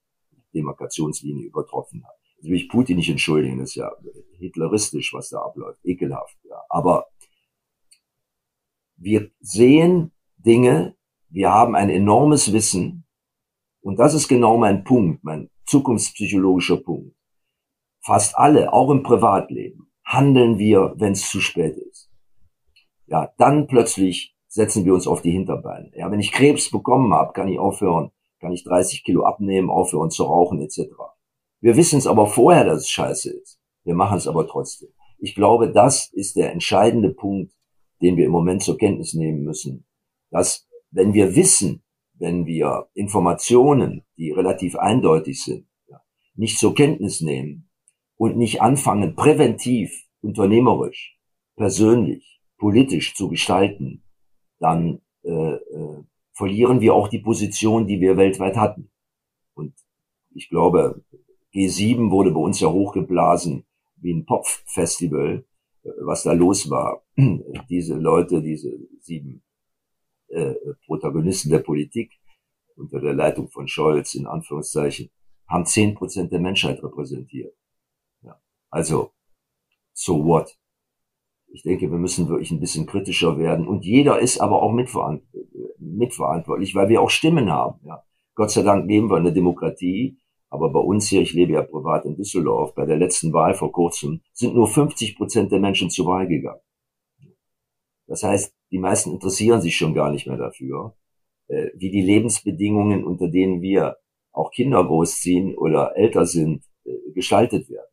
[0.56, 2.14] Demarkationslinie übertroffen hat.
[2.38, 3.90] Das will ich Putin nicht entschuldigen, das ist ja
[4.38, 6.36] hitleristisch, was da abläuft, ekelhaft.
[6.44, 6.62] Ja.
[6.68, 7.06] Aber
[8.96, 10.96] wir sehen Dinge,
[11.28, 13.04] wir haben ein enormes Wissen
[13.80, 17.16] und das ist genau mein Punkt, mein zukunftspsychologischer Punkt
[18.06, 22.08] fast alle, auch im Privatleben, handeln wir, wenn es zu spät ist.
[23.06, 25.90] Ja, dann plötzlich setzen wir uns auf die Hinterbeine.
[25.94, 28.12] Ja, wenn ich Krebs bekommen habe, kann ich aufhören,
[28.46, 30.92] kann ich 30 Kilo abnehmen, aufhören zu rauchen etc.
[31.60, 33.58] Wir wissen es aber vorher, dass es scheiße ist.
[33.82, 34.90] Wir machen es aber trotzdem.
[35.18, 37.52] Ich glaube, das ist der entscheidende Punkt,
[38.00, 39.84] den wir im Moment zur Kenntnis nehmen müssen.
[40.30, 41.82] Dass, wenn wir wissen,
[42.14, 45.66] wenn wir Informationen, die relativ eindeutig sind,
[46.36, 47.68] nicht zur Kenntnis nehmen,
[48.16, 51.18] und nicht anfangen, präventiv, unternehmerisch,
[51.56, 54.04] persönlich, politisch zu gestalten,
[54.60, 56.04] dann äh, äh,
[56.36, 58.90] verlieren wir auch die Position, die wir weltweit hatten.
[59.54, 59.74] Und
[60.34, 61.02] ich glaube,
[61.54, 63.64] G7 wurde bei uns ja hochgeblasen
[63.96, 65.46] wie ein Popfestival,
[66.00, 67.02] was da los war.
[67.70, 68.70] diese Leute, diese
[69.00, 69.42] sieben
[70.28, 72.12] äh, Protagonisten der Politik
[72.76, 75.10] unter der Leitung von Scholz in Anführungszeichen
[75.48, 77.56] haben zehn Prozent der Menschheit repräsentiert.
[78.20, 78.38] Ja.
[78.68, 79.12] Also,
[79.94, 80.58] so what?
[81.52, 83.66] Ich denke, wir müssen wirklich ein bisschen kritischer werden.
[83.66, 87.80] Und jeder ist aber auch mitverantwortlich, weil wir auch Stimmen haben.
[87.86, 88.02] Ja.
[88.34, 90.18] Gott sei Dank leben wir in der Demokratie.
[90.48, 93.72] Aber bei uns hier, ich lebe ja privat in Düsseldorf, bei der letzten Wahl vor
[93.72, 96.60] kurzem sind nur 50 Prozent der Menschen zur Wahl gegangen.
[98.06, 100.96] Das heißt, die meisten interessieren sich schon gar nicht mehr dafür,
[101.48, 103.96] äh, wie die Lebensbedingungen, unter denen wir
[104.32, 107.90] auch Kinder großziehen oder älter sind, äh, gestaltet werden.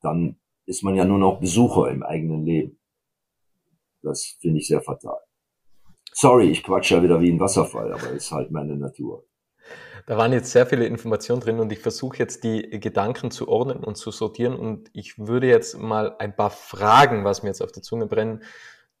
[0.00, 2.78] Dann ist man ja nur noch Besucher im eigenen Leben.
[4.02, 5.18] Das finde ich sehr fatal.
[6.12, 9.24] Sorry, ich quatsche ja wieder wie ein Wasserfall, aber ist halt meine Natur.
[10.06, 13.82] Da waren jetzt sehr viele Informationen drin und ich versuche jetzt die Gedanken zu ordnen
[13.82, 17.72] und zu sortieren und ich würde jetzt mal ein paar Fragen, was mir jetzt auf
[17.72, 18.42] der Zunge brennen,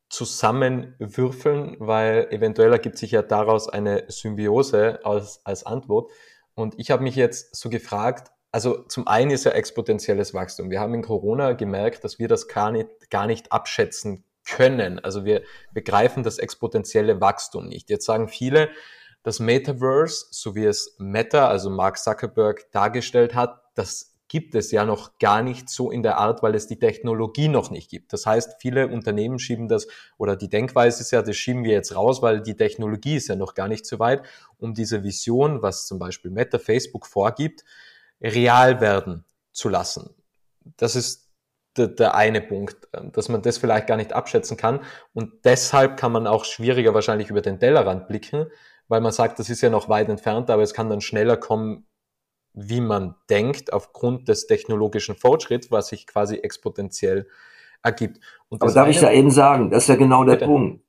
[0.08, 6.10] zusammenwürfeln, weil eventuell ergibt sich ja daraus eine Symbiose als, als Antwort.
[6.54, 10.70] Und ich habe mich jetzt so gefragt, also zum einen ist ja exponentielles Wachstum.
[10.70, 14.98] Wir haben in Corona gemerkt, dass wir das gar nicht, gar nicht abschätzen können.
[14.98, 17.90] Also wir begreifen das exponentielle Wachstum nicht.
[17.90, 18.70] Jetzt sagen viele,
[19.22, 24.84] das Metaverse, so wie es Meta, also Mark Zuckerberg dargestellt hat, das gibt es ja
[24.84, 28.12] noch gar nicht so in der Art, weil es die Technologie noch nicht gibt.
[28.12, 31.96] Das heißt, viele Unternehmen schieben das, oder die Denkweise ist ja, das schieben wir jetzt
[31.96, 34.22] raus, weil die Technologie ist ja noch gar nicht so weit,
[34.56, 37.64] um diese Vision, was zum Beispiel Meta, Facebook vorgibt,
[38.22, 40.14] real werden zu lassen.
[40.76, 41.30] Das ist
[41.76, 44.80] der, der eine Punkt, dass man das vielleicht gar nicht abschätzen kann.
[45.14, 48.46] Und deshalb kann man auch schwieriger wahrscheinlich über den Tellerrand blicken,
[48.88, 51.86] weil man sagt, das ist ja noch weit entfernt, aber es kann dann schneller kommen,
[52.52, 57.28] wie man denkt, aufgrund des technologischen Fortschritts, was sich quasi exponentiell
[57.82, 58.18] ergibt.
[58.48, 60.46] Und Aber darf ich da eben sagen, das ist ja genau der bitte.
[60.46, 60.84] Punkt.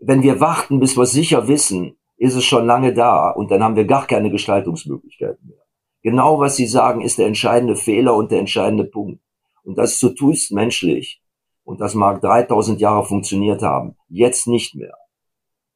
[0.00, 3.76] Wenn wir warten, bis wir sicher wissen, ist es schon lange da und dann haben
[3.76, 5.59] wir gar keine Gestaltungsmöglichkeiten mehr.
[6.02, 9.20] Genau was Sie sagen, ist der entscheidende Fehler und der entscheidende Punkt.
[9.62, 11.22] Und das ist zutiefst menschlich.
[11.64, 13.96] Und das mag 3000 Jahre funktioniert haben.
[14.08, 14.94] Jetzt nicht mehr.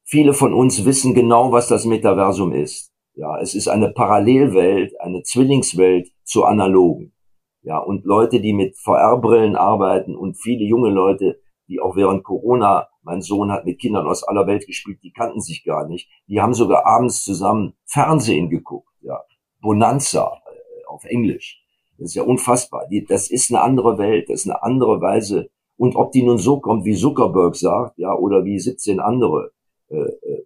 [0.03, 2.91] Viele von uns wissen genau, was das Metaversum ist.
[3.13, 7.13] Ja, es ist eine Parallelwelt, eine Zwillingswelt zur analogen.
[7.61, 12.87] Ja, und Leute, die mit VR-Brillen arbeiten und viele junge Leute, die auch während Corona,
[13.01, 16.09] mein Sohn hat mit Kindern aus aller Welt gespielt, die kannten sich gar nicht.
[16.27, 19.21] Die haben sogar abends zusammen Fernsehen geguckt, ja.
[19.65, 21.59] Bonanza äh, auf Englisch.
[21.97, 22.87] Das ist ja unfassbar.
[22.89, 25.49] Die, das ist eine andere Welt, das ist eine andere Weise.
[25.75, 29.51] Und ob die nun so kommt, wie Zuckerberg sagt, ja, oder wie 17 andere,
[29.89, 30.45] äh, äh,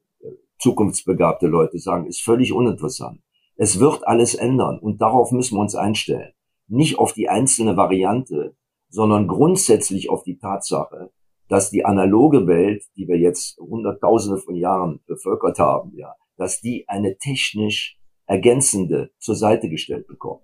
[0.58, 3.20] zukunftsbegabte Leute sagen, ist völlig uninteressant.
[3.56, 6.32] Es wird alles ändern und darauf müssen wir uns einstellen.
[6.68, 8.56] Nicht auf die einzelne Variante,
[8.90, 11.12] sondern grundsätzlich auf die Tatsache,
[11.50, 16.88] dass die analoge Welt, die wir jetzt hunderttausende von Jahren bevölkert haben, ja, dass die
[16.88, 17.99] eine technisch
[18.30, 20.44] ergänzende zur Seite gestellt bekommt.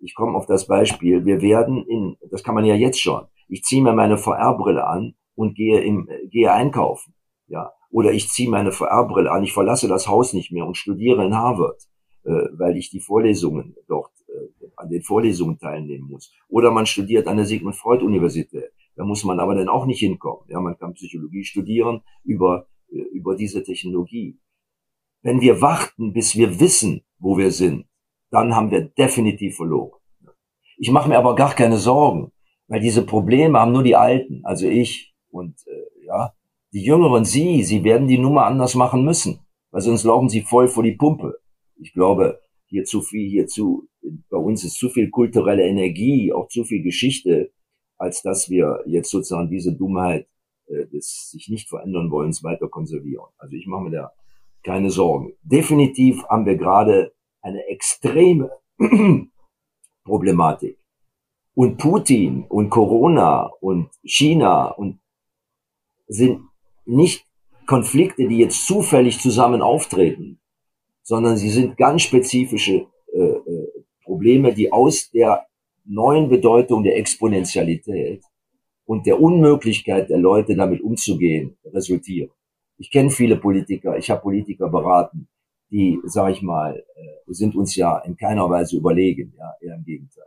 [0.00, 3.62] Ich komme auf das Beispiel, wir werden in, das kann man ja jetzt schon, ich
[3.62, 7.14] ziehe mir meine VR-Brille an und gehe, im, gehe einkaufen.
[7.46, 11.24] Ja, oder ich ziehe meine VR-Brille an, ich verlasse das Haus nicht mehr und studiere
[11.24, 11.82] in Harvard,
[12.24, 16.32] äh, weil ich die Vorlesungen dort äh, an den Vorlesungen teilnehmen muss.
[16.48, 18.70] Oder man studiert an der Sigmund Freud Universität.
[18.96, 20.44] Da muss man aber dann auch nicht hinkommen.
[20.48, 24.38] Ja, man kann Psychologie studieren über, äh, über diese Technologie.
[25.22, 27.86] Wenn wir warten, bis wir wissen, wo wir sind,
[28.30, 29.98] dann haben wir definitiv verloren.
[30.76, 32.32] Ich mache mir aber gar keine Sorgen,
[32.68, 36.34] weil diese Probleme haben nur die Alten, also ich und äh, ja,
[36.72, 40.68] die Jüngeren, Sie, Sie werden die Nummer anders machen müssen, weil sonst laufen Sie voll
[40.68, 41.40] vor die Pumpe.
[41.76, 43.88] Ich glaube, hier zu viel, hier zu,
[44.30, 47.50] bei uns ist zu viel kulturelle Energie, auch zu viel Geschichte,
[47.96, 50.28] als dass wir jetzt sozusagen diese Dummheit
[50.66, 53.26] äh, des sich nicht verändern wollens weiter konservieren.
[53.38, 54.12] Also ich mache mir da
[54.62, 55.32] keine Sorgen.
[55.42, 58.50] Definitiv haben wir gerade eine extreme
[60.04, 60.78] Problematik.
[61.54, 65.00] Und Putin und Corona und China und
[66.06, 66.42] sind
[66.86, 67.24] nicht
[67.66, 70.40] Konflikte, die jetzt zufällig zusammen auftreten,
[71.02, 73.68] sondern sie sind ganz spezifische äh, äh,
[74.04, 75.46] Probleme, die aus der
[75.84, 78.22] neuen Bedeutung der Exponentialität
[78.86, 82.30] und der Unmöglichkeit der Leute damit umzugehen resultieren.
[82.78, 85.28] Ich kenne viele Politiker, ich habe Politiker beraten,
[85.70, 89.84] die, sage ich mal, äh, sind uns ja in keiner Weise überlegen, ja, eher im
[89.84, 90.24] Gegenteil.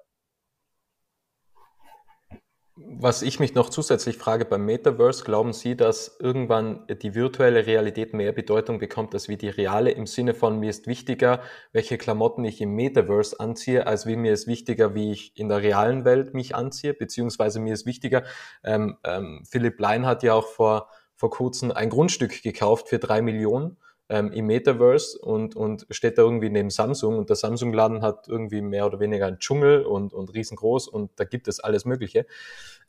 [2.83, 8.13] Was ich mich noch zusätzlich frage beim Metaverse, glauben Sie, dass irgendwann die virtuelle Realität
[8.13, 11.41] mehr Bedeutung bekommt als wie die reale im Sinne von mir ist wichtiger,
[11.73, 15.61] welche Klamotten ich im Metaverse anziehe, als wie mir ist wichtiger, wie ich in der
[15.61, 18.23] realen Welt mich anziehe, beziehungsweise mir ist wichtiger,
[18.63, 20.87] ähm, ähm, Philipp Lein hat ja auch vor
[21.21, 23.77] vor kurzem ein Grundstück gekauft für drei Millionen
[24.09, 28.63] ähm, im Metaverse und, und steht da irgendwie neben Samsung und der Samsung-Laden hat irgendwie
[28.63, 32.25] mehr oder weniger einen Dschungel und, und riesengroß und da gibt es alles Mögliche.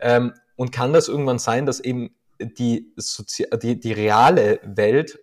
[0.00, 5.18] Ähm, und kann das irgendwann sein, dass eben die, Sozi die, die reale Welt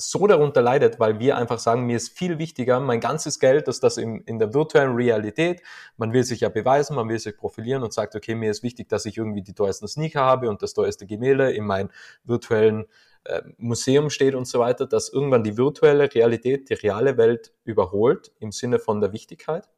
[0.00, 3.80] so darunter leidet, weil wir einfach sagen, mir ist viel wichtiger, mein ganzes Geld, dass
[3.80, 5.60] das in, in der virtuellen Realität,
[5.96, 8.88] man will sich ja beweisen, man will sich profilieren und sagt, okay, mir ist wichtig,
[8.88, 11.90] dass ich irgendwie die teuersten Sneaker habe und das teuerste Gemälde in meinem
[12.22, 12.86] virtuellen
[13.24, 18.32] äh, Museum steht und so weiter, dass irgendwann die virtuelle Realität die reale Welt überholt
[18.38, 19.68] im Sinne von der Wichtigkeit?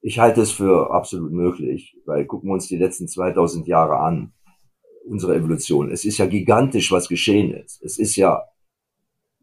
[0.00, 4.32] Ich halte es für absolut möglich, weil gucken wir uns die letzten 2000 Jahre an,
[5.06, 5.92] unsere Evolution.
[5.92, 7.80] Es ist ja gigantisch, was geschehen ist.
[7.82, 8.42] Es ist ja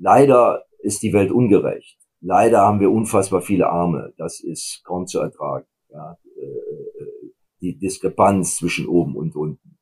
[0.03, 1.99] Leider ist die Welt ungerecht.
[2.21, 4.13] Leider haben wir unfassbar viele Arme.
[4.17, 5.67] Das ist kaum zu ertragen.
[5.89, 7.29] Ja, äh,
[7.61, 9.77] die Diskrepanz zwischen oben und unten.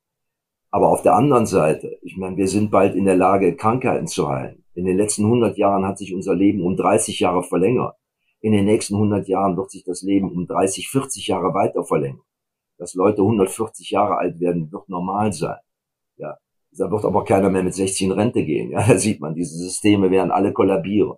[0.72, 4.28] Aber auf der anderen Seite, ich meine, wir sind bald in der Lage, Krankheiten zu
[4.28, 4.66] heilen.
[4.74, 7.96] In den letzten 100 Jahren hat sich unser Leben um 30 Jahre verlängert.
[8.42, 12.26] In den nächsten 100 Jahren wird sich das Leben um 30, 40 Jahre weiter verlängern.
[12.78, 15.60] Dass Leute 140 Jahre alt werden, wird normal sein.
[16.18, 16.38] Ja,
[16.78, 18.72] da wird aber keiner mehr mit 60 in Rente gehen.
[18.72, 21.18] Ja, da sieht man, diese Systeme werden alle kollabieren.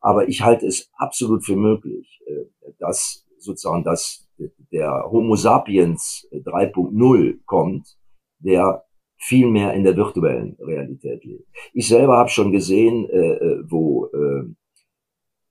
[0.00, 4.28] Aber ich halte es absolut für möglich, äh, dass sozusagen, dass
[4.72, 7.96] der Homo sapiens 3.0 kommt,
[8.38, 8.84] der
[9.18, 11.48] viel mehr in der virtuellen Realität lebt.
[11.72, 14.10] Ich selber habe schon gesehen, äh, äh, wo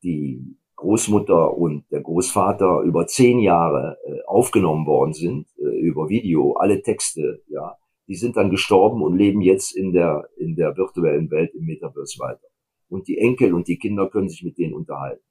[0.04, 7.42] die Großmutter und der Großvater über zehn Jahre aufgenommen worden sind, über Video, alle Texte,
[7.48, 7.76] ja,
[8.08, 12.20] die sind dann gestorben und leben jetzt in der, in der virtuellen Welt im Metaverse
[12.20, 12.48] weiter.
[12.88, 15.24] Und die Enkel und die Kinder können sich mit denen unterhalten.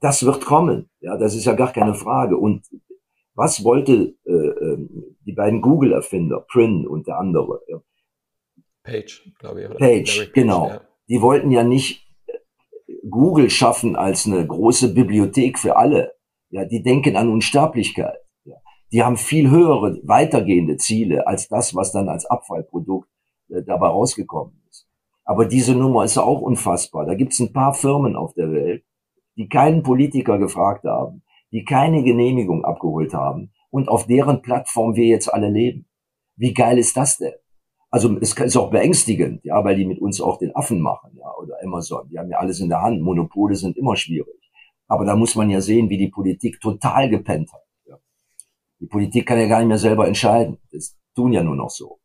[0.00, 2.36] Das wird kommen, ja, das ist ja gar keine Frage.
[2.36, 2.66] Und
[3.34, 7.60] was wollte äh, ähm, die beiden Google-Erfinder, Prin und der andere?
[7.68, 7.80] Ja.
[8.82, 9.68] Page, glaube ich.
[9.68, 10.68] Page, Page genau.
[10.68, 10.80] Ja.
[11.08, 12.32] Die wollten ja nicht äh,
[13.08, 16.12] Google schaffen als eine große Bibliothek für alle.
[16.50, 18.18] Ja, die denken an Unsterblichkeit
[18.92, 23.08] die haben viel höhere, weitergehende Ziele als das, was dann als Abfallprodukt
[23.50, 24.88] äh, dabei rausgekommen ist.
[25.24, 27.04] Aber diese Nummer ist auch unfassbar.
[27.04, 28.84] Da gibt es ein paar Firmen auf der Welt,
[29.36, 31.22] die keinen Politiker gefragt haben,
[31.52, 35.86] die keine Genehmigung abgeholt haben und auf deren Plattform wir jetzt alle leben.
[36.36, 37.34] Wie geil ist das denn?
[37.90, 41.30] Also es ist auch beängstigend, ja, weil die mit uns auch den Affen machen, ja,
[41.40, 42.08] oder Amazon.
[42.10, 43.00] Die haben ja alles in der Hand.
[43.00, 44.50] Monopole sind immer schwierig.
[44.88, 47.67] Aber da muss man ja sehen, wie die Politik total gepennt hat.
[48.80, 50.58] Die Politik kann ja gar nicht mehr selber entscheiden.
[50.72, 51.98] Das tun ja nur noch so.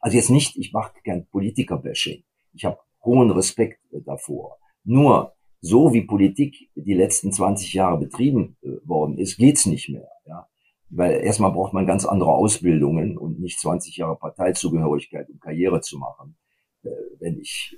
[0.00, 2.24] Also jetzt nicht, ich mache kein Politiker-Bashing.
[2.54, 4.58] Ich habe hohen Respekt äh, davor.
[4.84, 10.08] Nur so wie Politik die letzten 20 Jahre betrieben äh, worden ist, geht's nicht mehr.
[10.26, 10.48] Ja?
[10.90, 15.98] Weil erstmal braucht man ganz andere Ausbildungen und nicht 20 Jahre Parteizugehörigkeit, um Karriere zu
[15.98, 16.36] machen.
[16.82, 17.76] Äh, wenn ich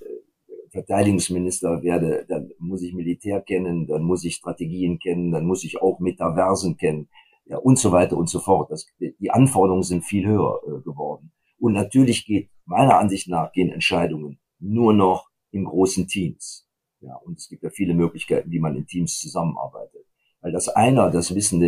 [0.70, 5.80] Verteidigungsminister werde, dann muss ich Militär kennen, dann muss ich Strategien kennen, dann muss ich
[5.80, 7.08] auch Metaversen kennen
[7.46, 8.70] ja, und so weiter und so fort.
[8.70, 11.32] Das, die Anforderungen sind viel höher äh, geworden.
[11.58, 16.68] Und natürlich geht, meiner Ansicht nach, gehen Entscheidungen nur noch in großen Teams.
[17.00, 20.06] Ja, und es gibt ja viele Möglichkeiten, wie man in Teams zusammenarbeitet.
[20.40, 21.60] Weil das einer das Wissen,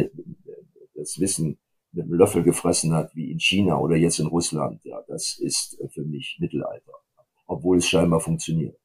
[0.94, 1.58] das Wissen
[1.92, 5.78] mit einem Löffel gefressen hat, wie in China oder jetzt in Russland, ja, das ist
[5.92, 6.92] für mich Mittelalter.
[7.46, 8.78] Obwohl es scheinbar funktioniert.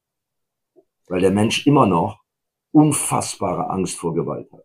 [1.08, 2.22] Weil der Mensch immer noch
[2.70, 4.64] unfassbare Angst vor Gewalt hat.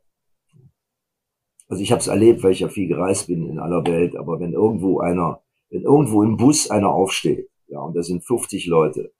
[1.68, 4.40] Also ich habe es erlebt, weil ich ja viel gereist bin in aller Welt, aber
[4.40, 9.12] wenn irgendwo einer, wenn irgendwo im Bus einer aufsteht, ja, und da sind 50 Leute,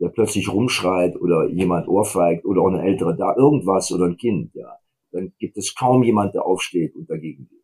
[0.00, 4.52] der plötzlich rumschreit oder jemand ohrfeigt oder auch eine ältere da irgendwas oder ein Kind,
[4.54, 4.76] ja,
[5.12, 7.62] dann gibt es kaum jemand, der aufsteht und dagegen geht.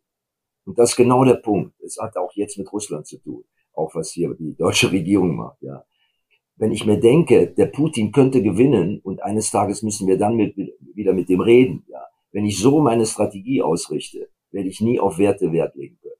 [0.65, 1.73] Und das ist genau der Punkt.
[1.81, 5.61] Es hat auch jetzt mit Russland zu tun, auch was hier die deutsche Regierung macht,
[5.61, 5.83] ja.
[6.55, 10.57] Wenn ich mir denke, der Putin könnte gewinnen und eines Tages müssen wir dann mit,
[10.93, 15.17] wieder mit dem reden, ja, wenn ich so meine Strategie ausrichte, werde ich nie auf
[15.17, 16.15] Werte Wert legen können.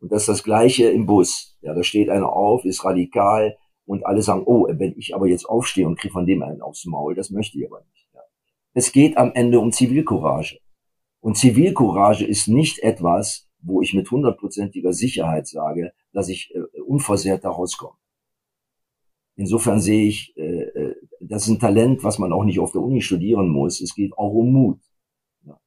[0.00, 1.56] Und das ist das Gleiche im Bus.
[1.62, 3.56] Ja, da steht einer auf, ist radikal
[3.86, 6.84] und alle sagen, oh, wenn ich aber jetzt aufstehe und kriege von dem einen aufs
[6.86, 8.08] Maul, das möchte ich aber nicht.
[8.12, 8.20] Ja.
[8.74, 10.58] Es geht am Ende um Zivilcourage.
[11.20, 17.44] Und Zivilcourage ist nicht etwas, wo ich mit hundertprozentiger Sicherheit sage, dass ich äh, unversehrt
[17.44, 17.96] da rauskomme.
[19.36, 20.51] Insofern sehe ich, äh,
[21.32, 23.80] das ist ein Talent, was man auch nicht auf der Uni studieren muss.
[23.80, 24.80] Es geht auch um Mut.
[25.46, 25.58] Ja.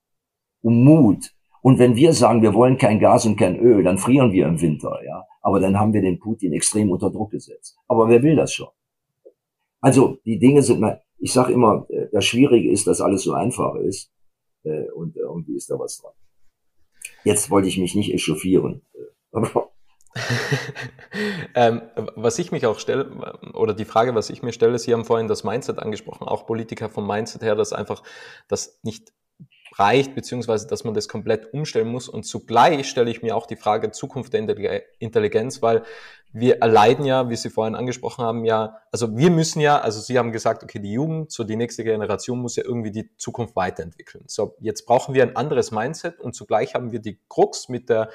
[0.61, 1.32] Um Mut.
[1.63, 4.61] Und wenn wir sagen, wir wollen kein Gas und kein Öl, dann frieren wir im
[4.61, 5.26] Winter, ja.
[5.41, 7.80] Aber dann haben wir den Putin extrem unter Druck gesetzt.
[7.88, 8.68] Aber wer will das schon?
[9.82, 10.86] Also, die Dinge sind
[11.18, 14.11] ich sage immer, äh, das Schwierige ist, dass alles so einfach ist.
[14.66, 16.13] Äh, und irgendwie ist da was dran.
[17.24, 18.84] Jetzt wollte ich mich nicht echauffieren.
[21.55, 21.82] ähm,
[22.16, 23.09] was ich mich auch stelle,
[23.53, 26.89] oder die Frage, was ich mir stelle, Sie haben vorhin das Mindset angesprochen, auch Politiker
[26.89, 28.01] vom Mindset her, dass einfach
[28.47, 29.11] das nicht
[29.78, 32.07] reicht, beziehungsweise dass man das komplett umstellen muss.
[32.07, 34.41] Und zugleich stelle ich mir auch die Frage Zukunft der
[34.99, 35.84] Intelligenz, weil
[36.32, 40.18] wir erleiden ja, wie Sie vorhin angesprochen haben, ja, also wir müssen ja, also Sie
[40.18, 44.24] haben gesagt, okay, die Jugend, so die nächste Generation muss ja irgendwie die Zukunft weiterentwickeln.
[44.28, 48.09] So, jetzt brauchen wir ein anderes Mindset und zugleich haben wir die Krux mit der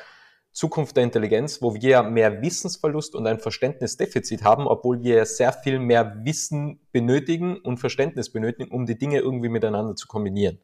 [0.53, 5.53] Zukunft der Intelligenz, wo wir ja mehr Wissensverlust und ein Verständnisdefizit haben, obwohl wir sehr
[5.53, 10.59] viel mehr Wissen benötigen und Verständnis benötigen, um die Dinge irgendwie miteinander zu kombinieren.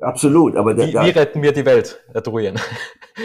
[0.00, 2.56] Absolut, aber wie, wie retten wir die Welt, Herr Druyen?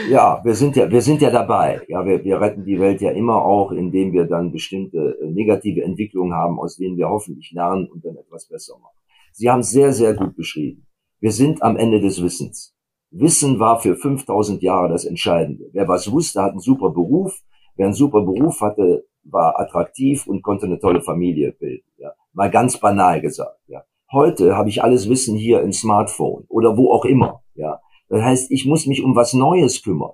[0.09, 1.81] Ja, wir sind ja, wir sind ja dabei.
[1.87, 5.81] Ja, wir, wir retten die Welt ja immer auch, indem wir dann bestimmte äh, negative
[5.81, 8.97] Entwicklungen haben, aus denen wir hoffentlich lernen und dann etwas besser machen.
[9.31, 10.85] Sie haben sehr, sehr gut beschrieben.
[11.21, 12.76] Wir sind am Ende des Wissens.
[13.11, 15.69] Wissen war für 5000 Jahre das Entscheidende.
[15.73, 17.41] Wer was wusste, hat einen super Beruf.
[17.75, 21.87] Wer einen super Beruf hatte, war attraktiv und konnte eine tolle Familie bilden.
[21.97, 22.11] Ja.
[22.33, 23.59] Mal ganz banal gesagt.
[23.67, 23.83] Ja.
[24.11, 27.43] Heute habe ich alles Wissen hier im Smartphone oder wo auch immer.
[27.55, 30.13] Ja, das heißt, ich muss mich um was Neues kümmern.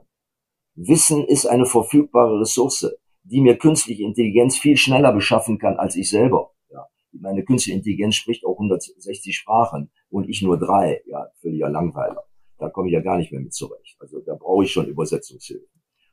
[0.76, 2.92] Wissen ist eine verfügbare Ressource,
[3.24, 6.52] die mir künstliche Intelligenz viel schneller beschaffen kann als ich selber.
[6.72, 11.02] Ja, meine künstliche Intelligenz spricht auch 160 Sprachen und ich nur drei.
[11.06, 12.24] Ja, völliger Langweiler.
[12.64, 13.98] Da komme ich ja gar nicht mehr mit zurecht.
[14.00, 15.68] Also da brauche ich schon Übersetzungshilfe.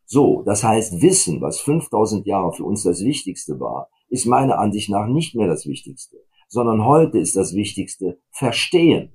[0.05, 4.91] So, das heißt, Wissen, was 5000 Jahre für uns das Wichtigste war, ist meiner Ansicht
[4.91, 6.19] nach nicht mehr das Wichtigste
[6.51, 9.13] sondern heute ist das Wichtigste verstehen.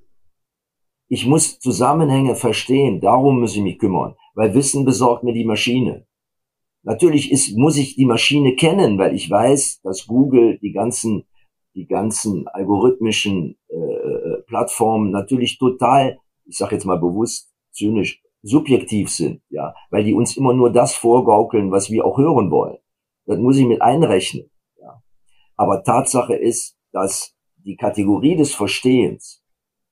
[1.08, 6.06] Ich muss Zusammenhänge verstehen, darum muss ich mich kümmern, weil Wissen besorgt mir die Maschine.
[6.82, 11.24] Natürlich ist, muss ich die Maschine kennen, weil ich weiß, dass Google die ganzen,
[11.74, 19.10] die ganzen algorithmischen äh, äh Plattformen natürlich total, ich sage jetzt mal bewusst, zynisch, subjektiv
[19.10, 22.78] sind, ja, weil die uns immer nur das vorgaukeln, was wir auch hören wollen.
[23.26, 24.50] Das muss ich mit einrechnen.
[24.80, 25.02] Ja.
[25.56, 29.42] Aber Tatsache ist, dass die Kategorie des Verstehens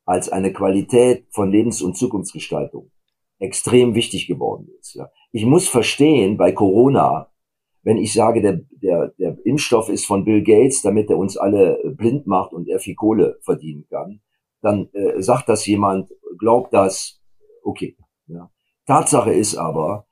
[0.05, 2.91] als eine Qualität von Lebens- und Zukunftsgestaltung
[3.39, 4.95] extrem wichtig geworden ist.
[4.95, 5.11] Ja.
[5.33, 7.31] Ich muss verstehen bei Corona,
[7.83, 11.79] wenn ich sage, der, der, der Impfstoff ist von Bill Gates, damit er uns alle
[11.97, 14.21] blind macht und er viel Kohle verdienen kann,
[14.63, 16.11] dann äh, sagt das jemand,
[16.45, 17.21] glaubt das,
[17.63, 17.97] okay.
[18.27, 18.51] Ja.
[18.87, 20.07] Tatsache ist aber,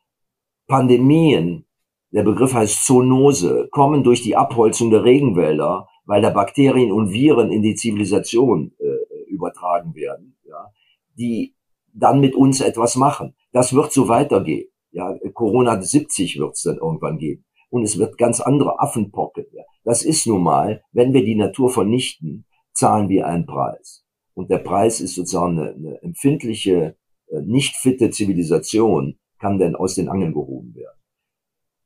[0.67, 1.67] Pandemien,
[2.11, 7.51] der Begriff heißt Zoonose, kommen durch die Abholzung der Regenwälder weil da Bakterien und Viren
[7.51, 10.73] in die Zivilisation äh, übertragen werden, ja,
[11.17, 11.55] die
[11.95, 13.35] dann mit uns etwas machen.
[13.53, 14.69] Das wird so weitergehen.
[14.91, 17.45] Ja, Corona 70 wird es dann irgendwann geben.
[17.71, 19.47] Und es wird ganz andere Affenpocken.
[19.53, 19.63] Ja.
[19.85, 24.05] Das ist nun mal, wenn wir die Natur vernichten, zahlen wir einen Preis.
[24.35, 26.97] Und der Preis ist sozusagen eine, eine empfindliche,
[27.29, 30.99] äh, nicht fitte Zivilisation, kann denn aus den Angeln gehoben werden.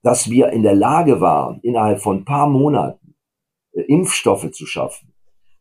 [0.02, 3.16] Dass wir in der Lage waren, innerhalb von ein paar Monaten
[3.72, 5.12] äh, Impfstoffe zu schaffen,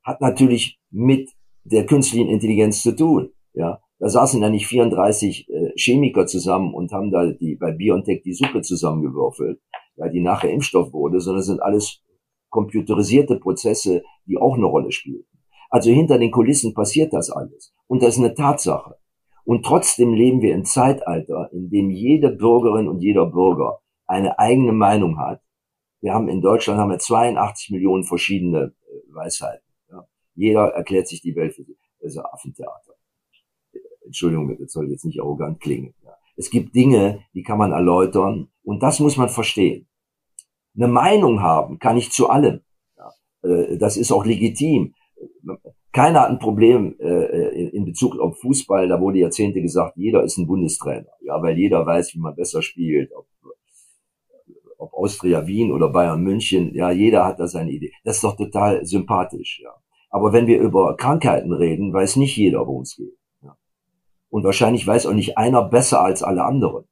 [0.04, 1.32] hat natürlich mit
[1.64, 3.32] der künstlichen Intelligenz zu tun.
[3.54, 8.22] Ja, da saßen da nicht 34 äh, Chemiker zusammen und haben da die bei BioNTech
[8.24, 9.60] die Suppe zusammengewürfelt,
[9.96, 12.04] ja, die nachher Impfstoff wurde, sondern sind alles
[12.50, 15.26] computerisierte Prozesse, die auch eine Rolle spielen.
[15.70, 17.74] Also hinter den Kulissen passiert das alles.
[17.88, 18.98] Und das ist eine Tatsache.
[19.44, 24.72] Und trotzdem leben wir im Zeitalter, in dem jede Bürgerin und jeder Bürger eine eigene
[24.72, 25.42] Meinung hat
[26.06, 29.66] wir haben in Deutschland haben wir 82 Millionen verschiedene äh, Weisheiten.
[29.90, 30.06] Ja.
[30.36, 31.78] Jeder erklärt sich die Welt für sich.
[32.00, 32.94] Das Affentheater.
[34.06, 35.96] Entschuldigung, das soll jetzt nicht arrogant klingen.
[36.04, 36.12] Ja.
[36.36, 39.88] Es gibt Dinge, die kann man erläutern und das muss man verstehen.
[40.76, 42.62] Eine Meinung haben kann ich zu allem.
[42.98, 43.10] Ja.
[43.50, 44.94] Äh, das ist auch legitim.
[45.92, 48.88] Keiner hat ein Problem äh, in Bezug auf Fußball.
[48.88, 51.12] Da wurde Jahrzehnte gesagt, jeder ist ein Bundestrainer.
[51.22, 53.28] Ja, weil jeder weiß, wie man besser spielt, ob
[54.78, 57.92] ob Austria Wien oder Bayern München, ja, jeder hat da seine Idee.
[58.04, 59.74] Das ist doch total sympathisch, ja.
[60.10, 63.18] Aber wenn wir über Krankheiten reden, weiß nicht jeder, worum es geht.
[63.42, 63.58] Ja.
[64.30, 66.86] Und wahrscheinlich weiß auch nicht einer besser als alle anderen.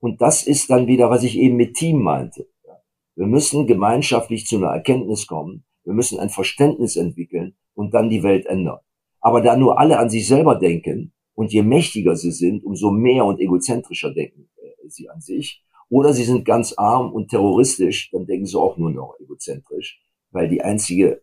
[0.00, 2.48] Und das ist dann wieder, was ich eben mit Team meinte.
[2.66, 2.74] Ja.
[3.14, 5.64] Wir müssen gemeinschaftlich zu einer Erkenntnis kommen.
[5.84, 8.78] Wir müssen ein Verständnis entwickeln und dann die Welt ändern.
[9.20, 13.24] Aber da nur alle an sich selber denken und je mächtiger sie sind, umso mehr
[13.24, 18.26] und egozentrischer denken äh, sie an sich oder sie sind ganz arm und terroristisch, dann
[18.26, 21.22] denken sie auch nur noch egozentrisch, weil die einzige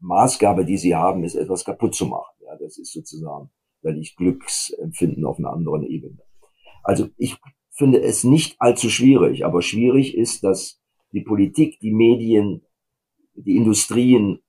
[0.00, 2.34] Maßgabe, die sie haben, ist etwas kaputt zu machen.
[2.44, 3.50] Ja, das ist sozusagen,
[3.82, 6.18] da liegt Glücksempfinden auf einer anderen Ebene.
[6.82, 7.36] Also ich
[7.70, 10.80] finde es nicht allzu schwierig, aber schwierig ist, dass
[11.12, 12.62] die Politik, die Medien,
[13.34, 14.40] die Industrien,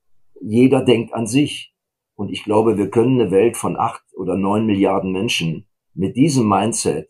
[0.45, 1.73] jeder denkt an sich.
[2.15, 6.47] Und ich glaube, wir können eine Welt von acht oder neun Milliarden Menschen mit diesem
[6.47, 7.09] Mindset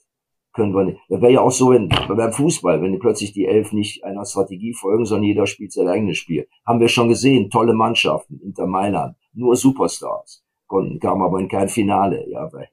[0.53, 0.99] können wir nicht.
[1.09, 4.73] Das wäre ja auch so, wenn beim Fußball, wenn plötzlich die Elf nicht einer Strategie
[4.73, 6.47] folgen, sondern jeder spielt sein eigenes Spiel.
[6.65, 11.67] Haben wir schon gesehen, tolle Mannschaften, Inter Mailand, nur Superstars, konnten, kamen aber in kein
[11.67, 12.69] Finale, ja, weil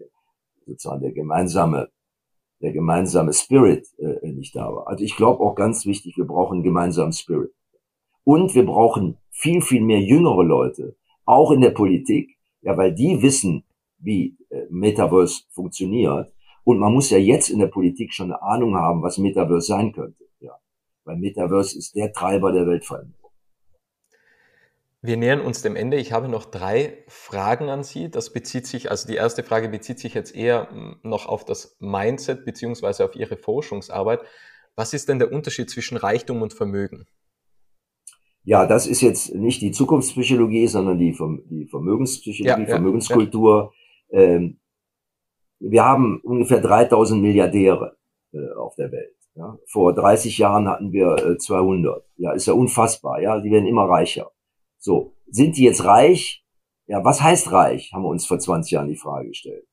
[0.64, 1.90] sozusagen der gemeinsame,
[2.60, 4.86] der gemeinsame Spirit äh, nicht da war.
[4.86, 7.52] Also ich glaube auch ganz wichtig, wir brauchen gemeinsamen Spirit.
[8.22, 13.20] Und wir brauchen viel, viel mehr jüngere Leute, auch in der Politik, ja, weil die
[13.22, 13.64] wissen,
[13.98, 16.32] wie äh, Metaverse funktioniert.
[16.64, 19.92] Und man muss ja jetzt in der Politik schon eine Ahnung haben, was Metaverse sein
[19.92, 20.24] könnte.
[20.38, 20.52] Ja.
[21.04, 23.32] Weil Metaverse ist der Treiber der Weltveränderung.
[25.04, 25.96] Wir nähern uns dem Ende.
[25.96, 28.08] Ich habe noch drei Fragen an Sie.
[28.08, 30.68] Das bezieht sich, also die erste Frage bezieht sich jetzt eher
[31.02, 34.20] noch auf das Mindset beziehungsweise auf Ihre Forschungsarbeit.
[34.76, 37.06] Was ist denn der Unterschied zwischen Reichtum und Vermögen?
[38.44, 41.16] Ja, das ist jetzt nicht die Zukunftspsychologie, sondern die,
[41.48, 43.72] die Vermögenspsychologie, ja, Vermögenskultur.
[44.10, 44.18] Ja.
[44.20, 44.60] Ähm,
[45.60, 47.96] wir haben ungefähr 3000 Milliardäre
[48.32, 49.14] äh, auf der Welt.
[49.34, 49.56] Ja.
[49.66, 52.04] Vor 30 Jahren hatten wir äh, 200.
[52.16, 53.20] Ja, ist ja unfassbar.
[53.20, 54.30] Ja, die werden immer reicher.
[54.78, 56.44] So, sind die jetzt reich?
[56.86, 57.92] Ja, was heißt reich?
[57.92, 59.66] Haben wir uns vor 20 Jahren die Frage gestellt.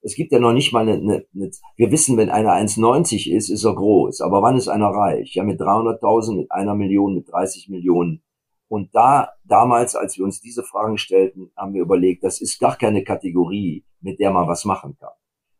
[0.00, 0.06] Ja.
[0.06, 3.50] Es gibt ja noch nicht mal eine, eine, eine wir wissen, wenn einer 1,90 ist,
[3.50, 4.20] ist er groß.
[4.20, 5.34] Aber wann ist einer reich?
[5.34, 8.22] Ja, mit 300.000, mit einer Million, mit 30 Millionen.
[8.68, 12.76] Und da, damals, als wir uns diese Fragen stellten, haben wir überlegt, das ist gar
[12.76, 15.10] keine Kategorie, mit der man was machen kann.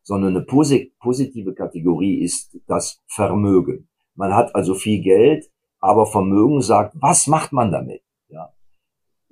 [0.03, 3.89] Sondern eine positive Kategorie ist das Vermögen.
[4.15, 8.03] Man hat also viel Geld, aber Vermögen sagt, was macht man damit?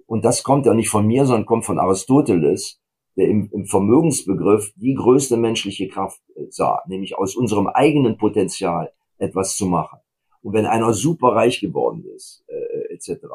[0.08, 2.80] Und das kommt ja nicht von mir, sondern kommt von Aristoteles,
[3.18, 8.92] der im, im Vermögensbegriff die größte menschliche Kraft äh, sah, nämlich aus unserem eigenen Potenzial
[9.18, 9.98] etwas zu machen.
[10.40, 13.26] Und wenn einer super reich geworden ist, äh, etc.,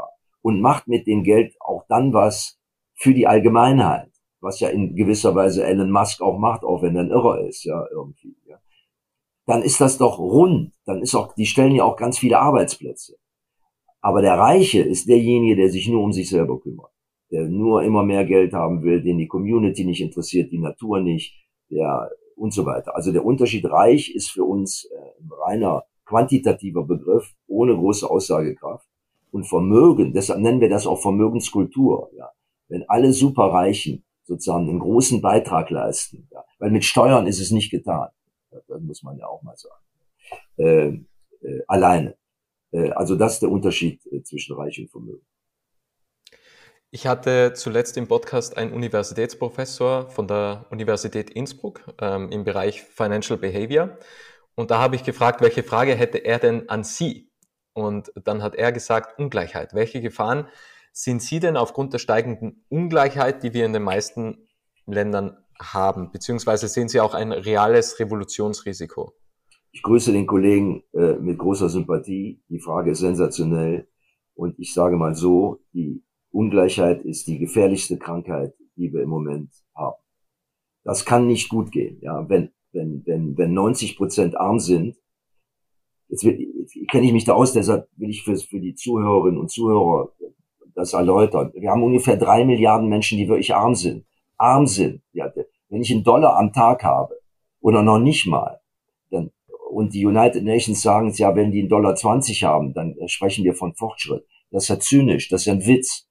[0.42, 2.60] und macht mit dem Geld auch dann was
[2.94, 7.04] für die Allgemeinheit, was ja in gewisser Weise Elon Musk auch macht, auch wenn er
[7.04, 8.58] ein Irrer ist, ja, irgendwie, ja,
[9.46, 10.74] dann ist das doch rund.
[10.86, 13.18] Dann ist auch, die stellen ja auch ganz viele Arbeitsplätze.
[14.02, 16.92] Aber der Reiche ist derjenige, der sich nur um sich selber kümmert,
[17.34, 21.34] der nur immer mehr Geld haben will, den die Community nicht interessiert, die Natur nicht,
[21.72, 22.96] der und so weiter.
[22.96, 28.88] Also der Unterschied reich ist für uns äh, ein reiner quantitativer Begriff ohne große Aussagekraft.
[29.32, 32.12] Und Vermögen, deshalb nennen wir das auch Vermögenskultur.
[32.16, 32.30] Ja.
[32.68, 36.44] Wenn alle Superreichen sozusagen einen großen Beitrag leisten, ja.
[36.60, 38.10] weil mit Steuern ist es nicht getan.
[38.52, 39.84] Das muss man ja auch mal sagen.
[40.58, 42.16] Äh, äh, alleine.
[42.72, 45.26] Äh, also das ist der Unterschied äh, zwischen Reich und Vermögen.
[46.96, 53.40] Ich hatte zuletzt im Podcast einen Universitätsprofessor von der Universität Innsbruck ähm, im Bereich Financial
[53.40, 53.98] Behavior.
[54.54, 57.32] Und da habe ich gefragt, welche Frage hätte er denn an Sie?
[57.74, 59.74] Und dann hat er gesagt, Ungleichheit.
[59.74, 60.48] Welche Gefahren
[60.92, 64.48] sind Sie denn aufgrund der steigenden Ungleichheit, die wir in den meisten
[64.86, 66.12] Ländern haben?
[66.12, 69.16] Beziehungsweise sehen Sie auch ein reales Revolutionsrisiko?
[69.72, 72.44] Ich grüße den Kollegen äh, mit großer Sympathie.
[72.50, 73.88] Die Frage ist sensationell.
[74.36, 79.52] Und ich sage mal so, die Ungleichheit ist die gefährlichste Krankheit, die wir im Moment
[79.76, 80.02] haben.
[80.84, 82.00] Das kann nicht gut gehen.
[82.02, 84.98] Ja, wenn, wenn, wenn, wenn 90 Prozent arm sind,
[86.10, 89.52] jetzt, jetzt kenne ich mich da aus, deshalb will ich für, für die Zuhörerinnen und
[89.52, 90.12] Zuhörer
[90.76, 91.52] das erläutern.
[91.56, 94.06] Wir haben ungefähr drei Milliarden Menschen, die wirklich arm sind.
[94.38, 95.02] Arm sind.
[95.14, 95.32] Ja,
[95.70, 97.16] wenn ich einen Dollar am Tag habe
[97.62, 98.60] oder noch nicht mal,
[99.74, 103.56] und die United Nations sagen, ja, wenn die einen Dollar 20 haben, dann sprechen wir
[103.56, 104.26] von Fortschritt.
[104.52, 106.08] Das ist ja zynisch, das ist ja ein Witz.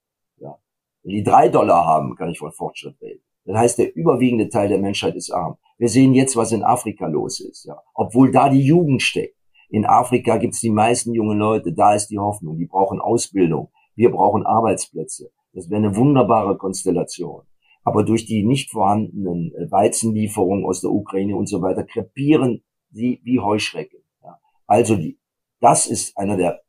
[1.03, 3.23] Wenn die drei Dollar haben, kann ich von Fortschritt reden.
[3.45, 5.57] Das heißt, der überwiegende Teil der Menschheit ist arm.
[5.79, 7.77] Wir sehen jetzt, was in Afrika los ist, ja.
[7.95, 9.37] Obwohl da die Jugend steckt.
[9.69, 12.59] In Afrika gibt's die meisten jungen Leute, da ist die Hoffnung.
[12.59, 13.71] Die brauchen Ausbildung.
[13.95, 15.31] Wir brauchen Arbeitsplätze.
[15.55, 17.43] Das wäre eine wunderbare Konstellation.
[17.83, 23.41] Aber durch die nicht vorhandenen Weizenlieferungen aus der Ukraine und so weiter krepieren sie wie
[23.41, 24.01] Heuschrecken.
[24.23, 24.39] Ja.
[24.67, 25.19] Also die,
[25.61, 26.61] das ist einer der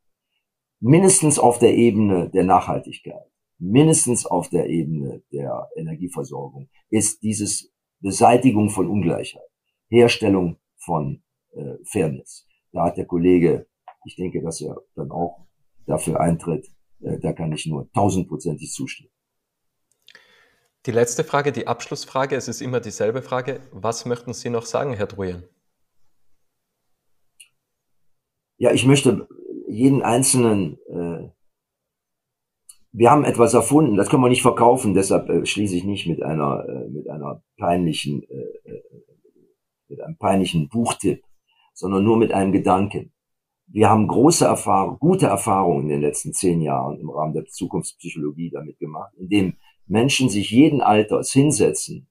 [0.80, 3.30] mindestens auf der Ebene der Nachhaltigkeit,
[3.72, 9.48] mindestens auf der Ebene der Energieversorgung ist dieses Beseitigung von Ungleichheit,
[9.88, 12.46] Herstellung von äh, Fairness.
[12.72, 13.66] Da hat der Kollege,
[14.04, 15.46] ich denke, dass er dann auch
[15.86, 16.66] dafür eintritt,
[17.00, 19.10] äh, da kann ich nur tausendprozentig zustimmen.
[20.86, 23.60] Die letzte Frage, die Abschlussfrage, es ist immer dieselbe Frage.
[23.72, 25.44] Was möchten Sie noch sagen, Herr Druyen?
[28.56, 29.28] ja, ich möchte
[29.68, 30.78] jeden einzelnen,
[32.96, 36.22] wir haben etwas erfunden, das können wir nicht verkaufen, deshalb äh, schließe ich nicht mit
[36.22, 38.82] einer, äh, mit einer peinlichen, äh, äh,
[39.88, 41.24] mit einem peinlichen Buchtipp,
[41.72, 43.12] sondern nur mit einem Gedanken.
[43.66, 48.50] Wir haben große Erfahrung, gute Erfahrungen in den letzten zehn Jahren im Rahmen der Zukunftspsychologie
[48.50, 52.08] damit gemacht, indem Menschen sich jeden Alters hinsetzen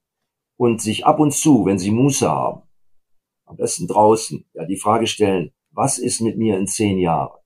[0.58, 2.64] und sich ab und zu, wenn sie Muße haben,
[3.46, 7.40] am besten draußen, ja, die Frage stellen, was ist mit mir in zehn Jahren?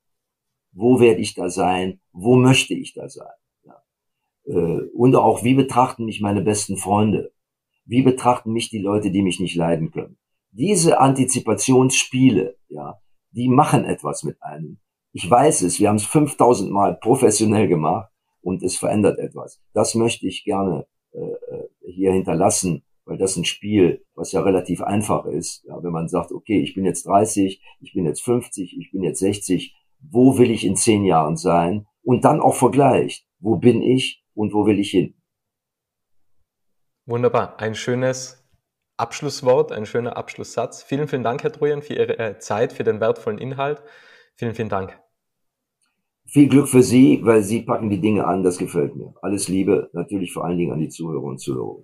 [0.71, 1.99] Wo werde ich da sein?
[2.20, 3.28] Wo möchte ich da sein?
[3.63, 3.84] Ja.
[4.45, 7.32] Äh, und auch, wie betrachten mich meine besten Freunde?
[7.86, 10.18] Wie betrachten mich die Leute, die mich nicht leiden können?
[10.51, 12.99] Diese Antizipationsspiele, ja,
[13.32, 14.80] die machen etwas mit einem.
[15.13, 18.11] Ich weiß es, wir haben es 5000 Mal professionell gemacht
[18.41, 19.61] und es verändert etwas.
[19.74, 24.82] Das möchte ich gerne äh, äh, hier hinterlassen, weil das ein Spiel, was ja relativ
[24.82, 25.63] einfach ist.
[25.65, 29.03] Ja, wenn man sagt, okay, ich bin jetzt 30, ich bin jetzt 50, ich bin
[29.03, 31.86] jetzt 60, wo will ich in zehn Jahren sein?
[32.08, 35.14] Und dann auch vergleicht, wo bin ich und wo will ich hin?
[37.05, 38.47] Wunderbar, ein schönes
[38.95, 40.84] Abschlusswort, ein schöner Abschlusssatz.
[40.84, 43.84] Vielen, vielen Dank, Herr Trujan, für Ihre äh, Zeit, für den wertvollen Inhalt.
[44.36, 44.97] Vielen, vielen Dank.
[46.26, 49.14] Viel Glück für Sie, weil Sie packen die Dinge an, das gefällt mir.
[49.22, 51.84] Alles Liebe, natürlich vor allen Dingen an die Zuhörer und Zuhörer.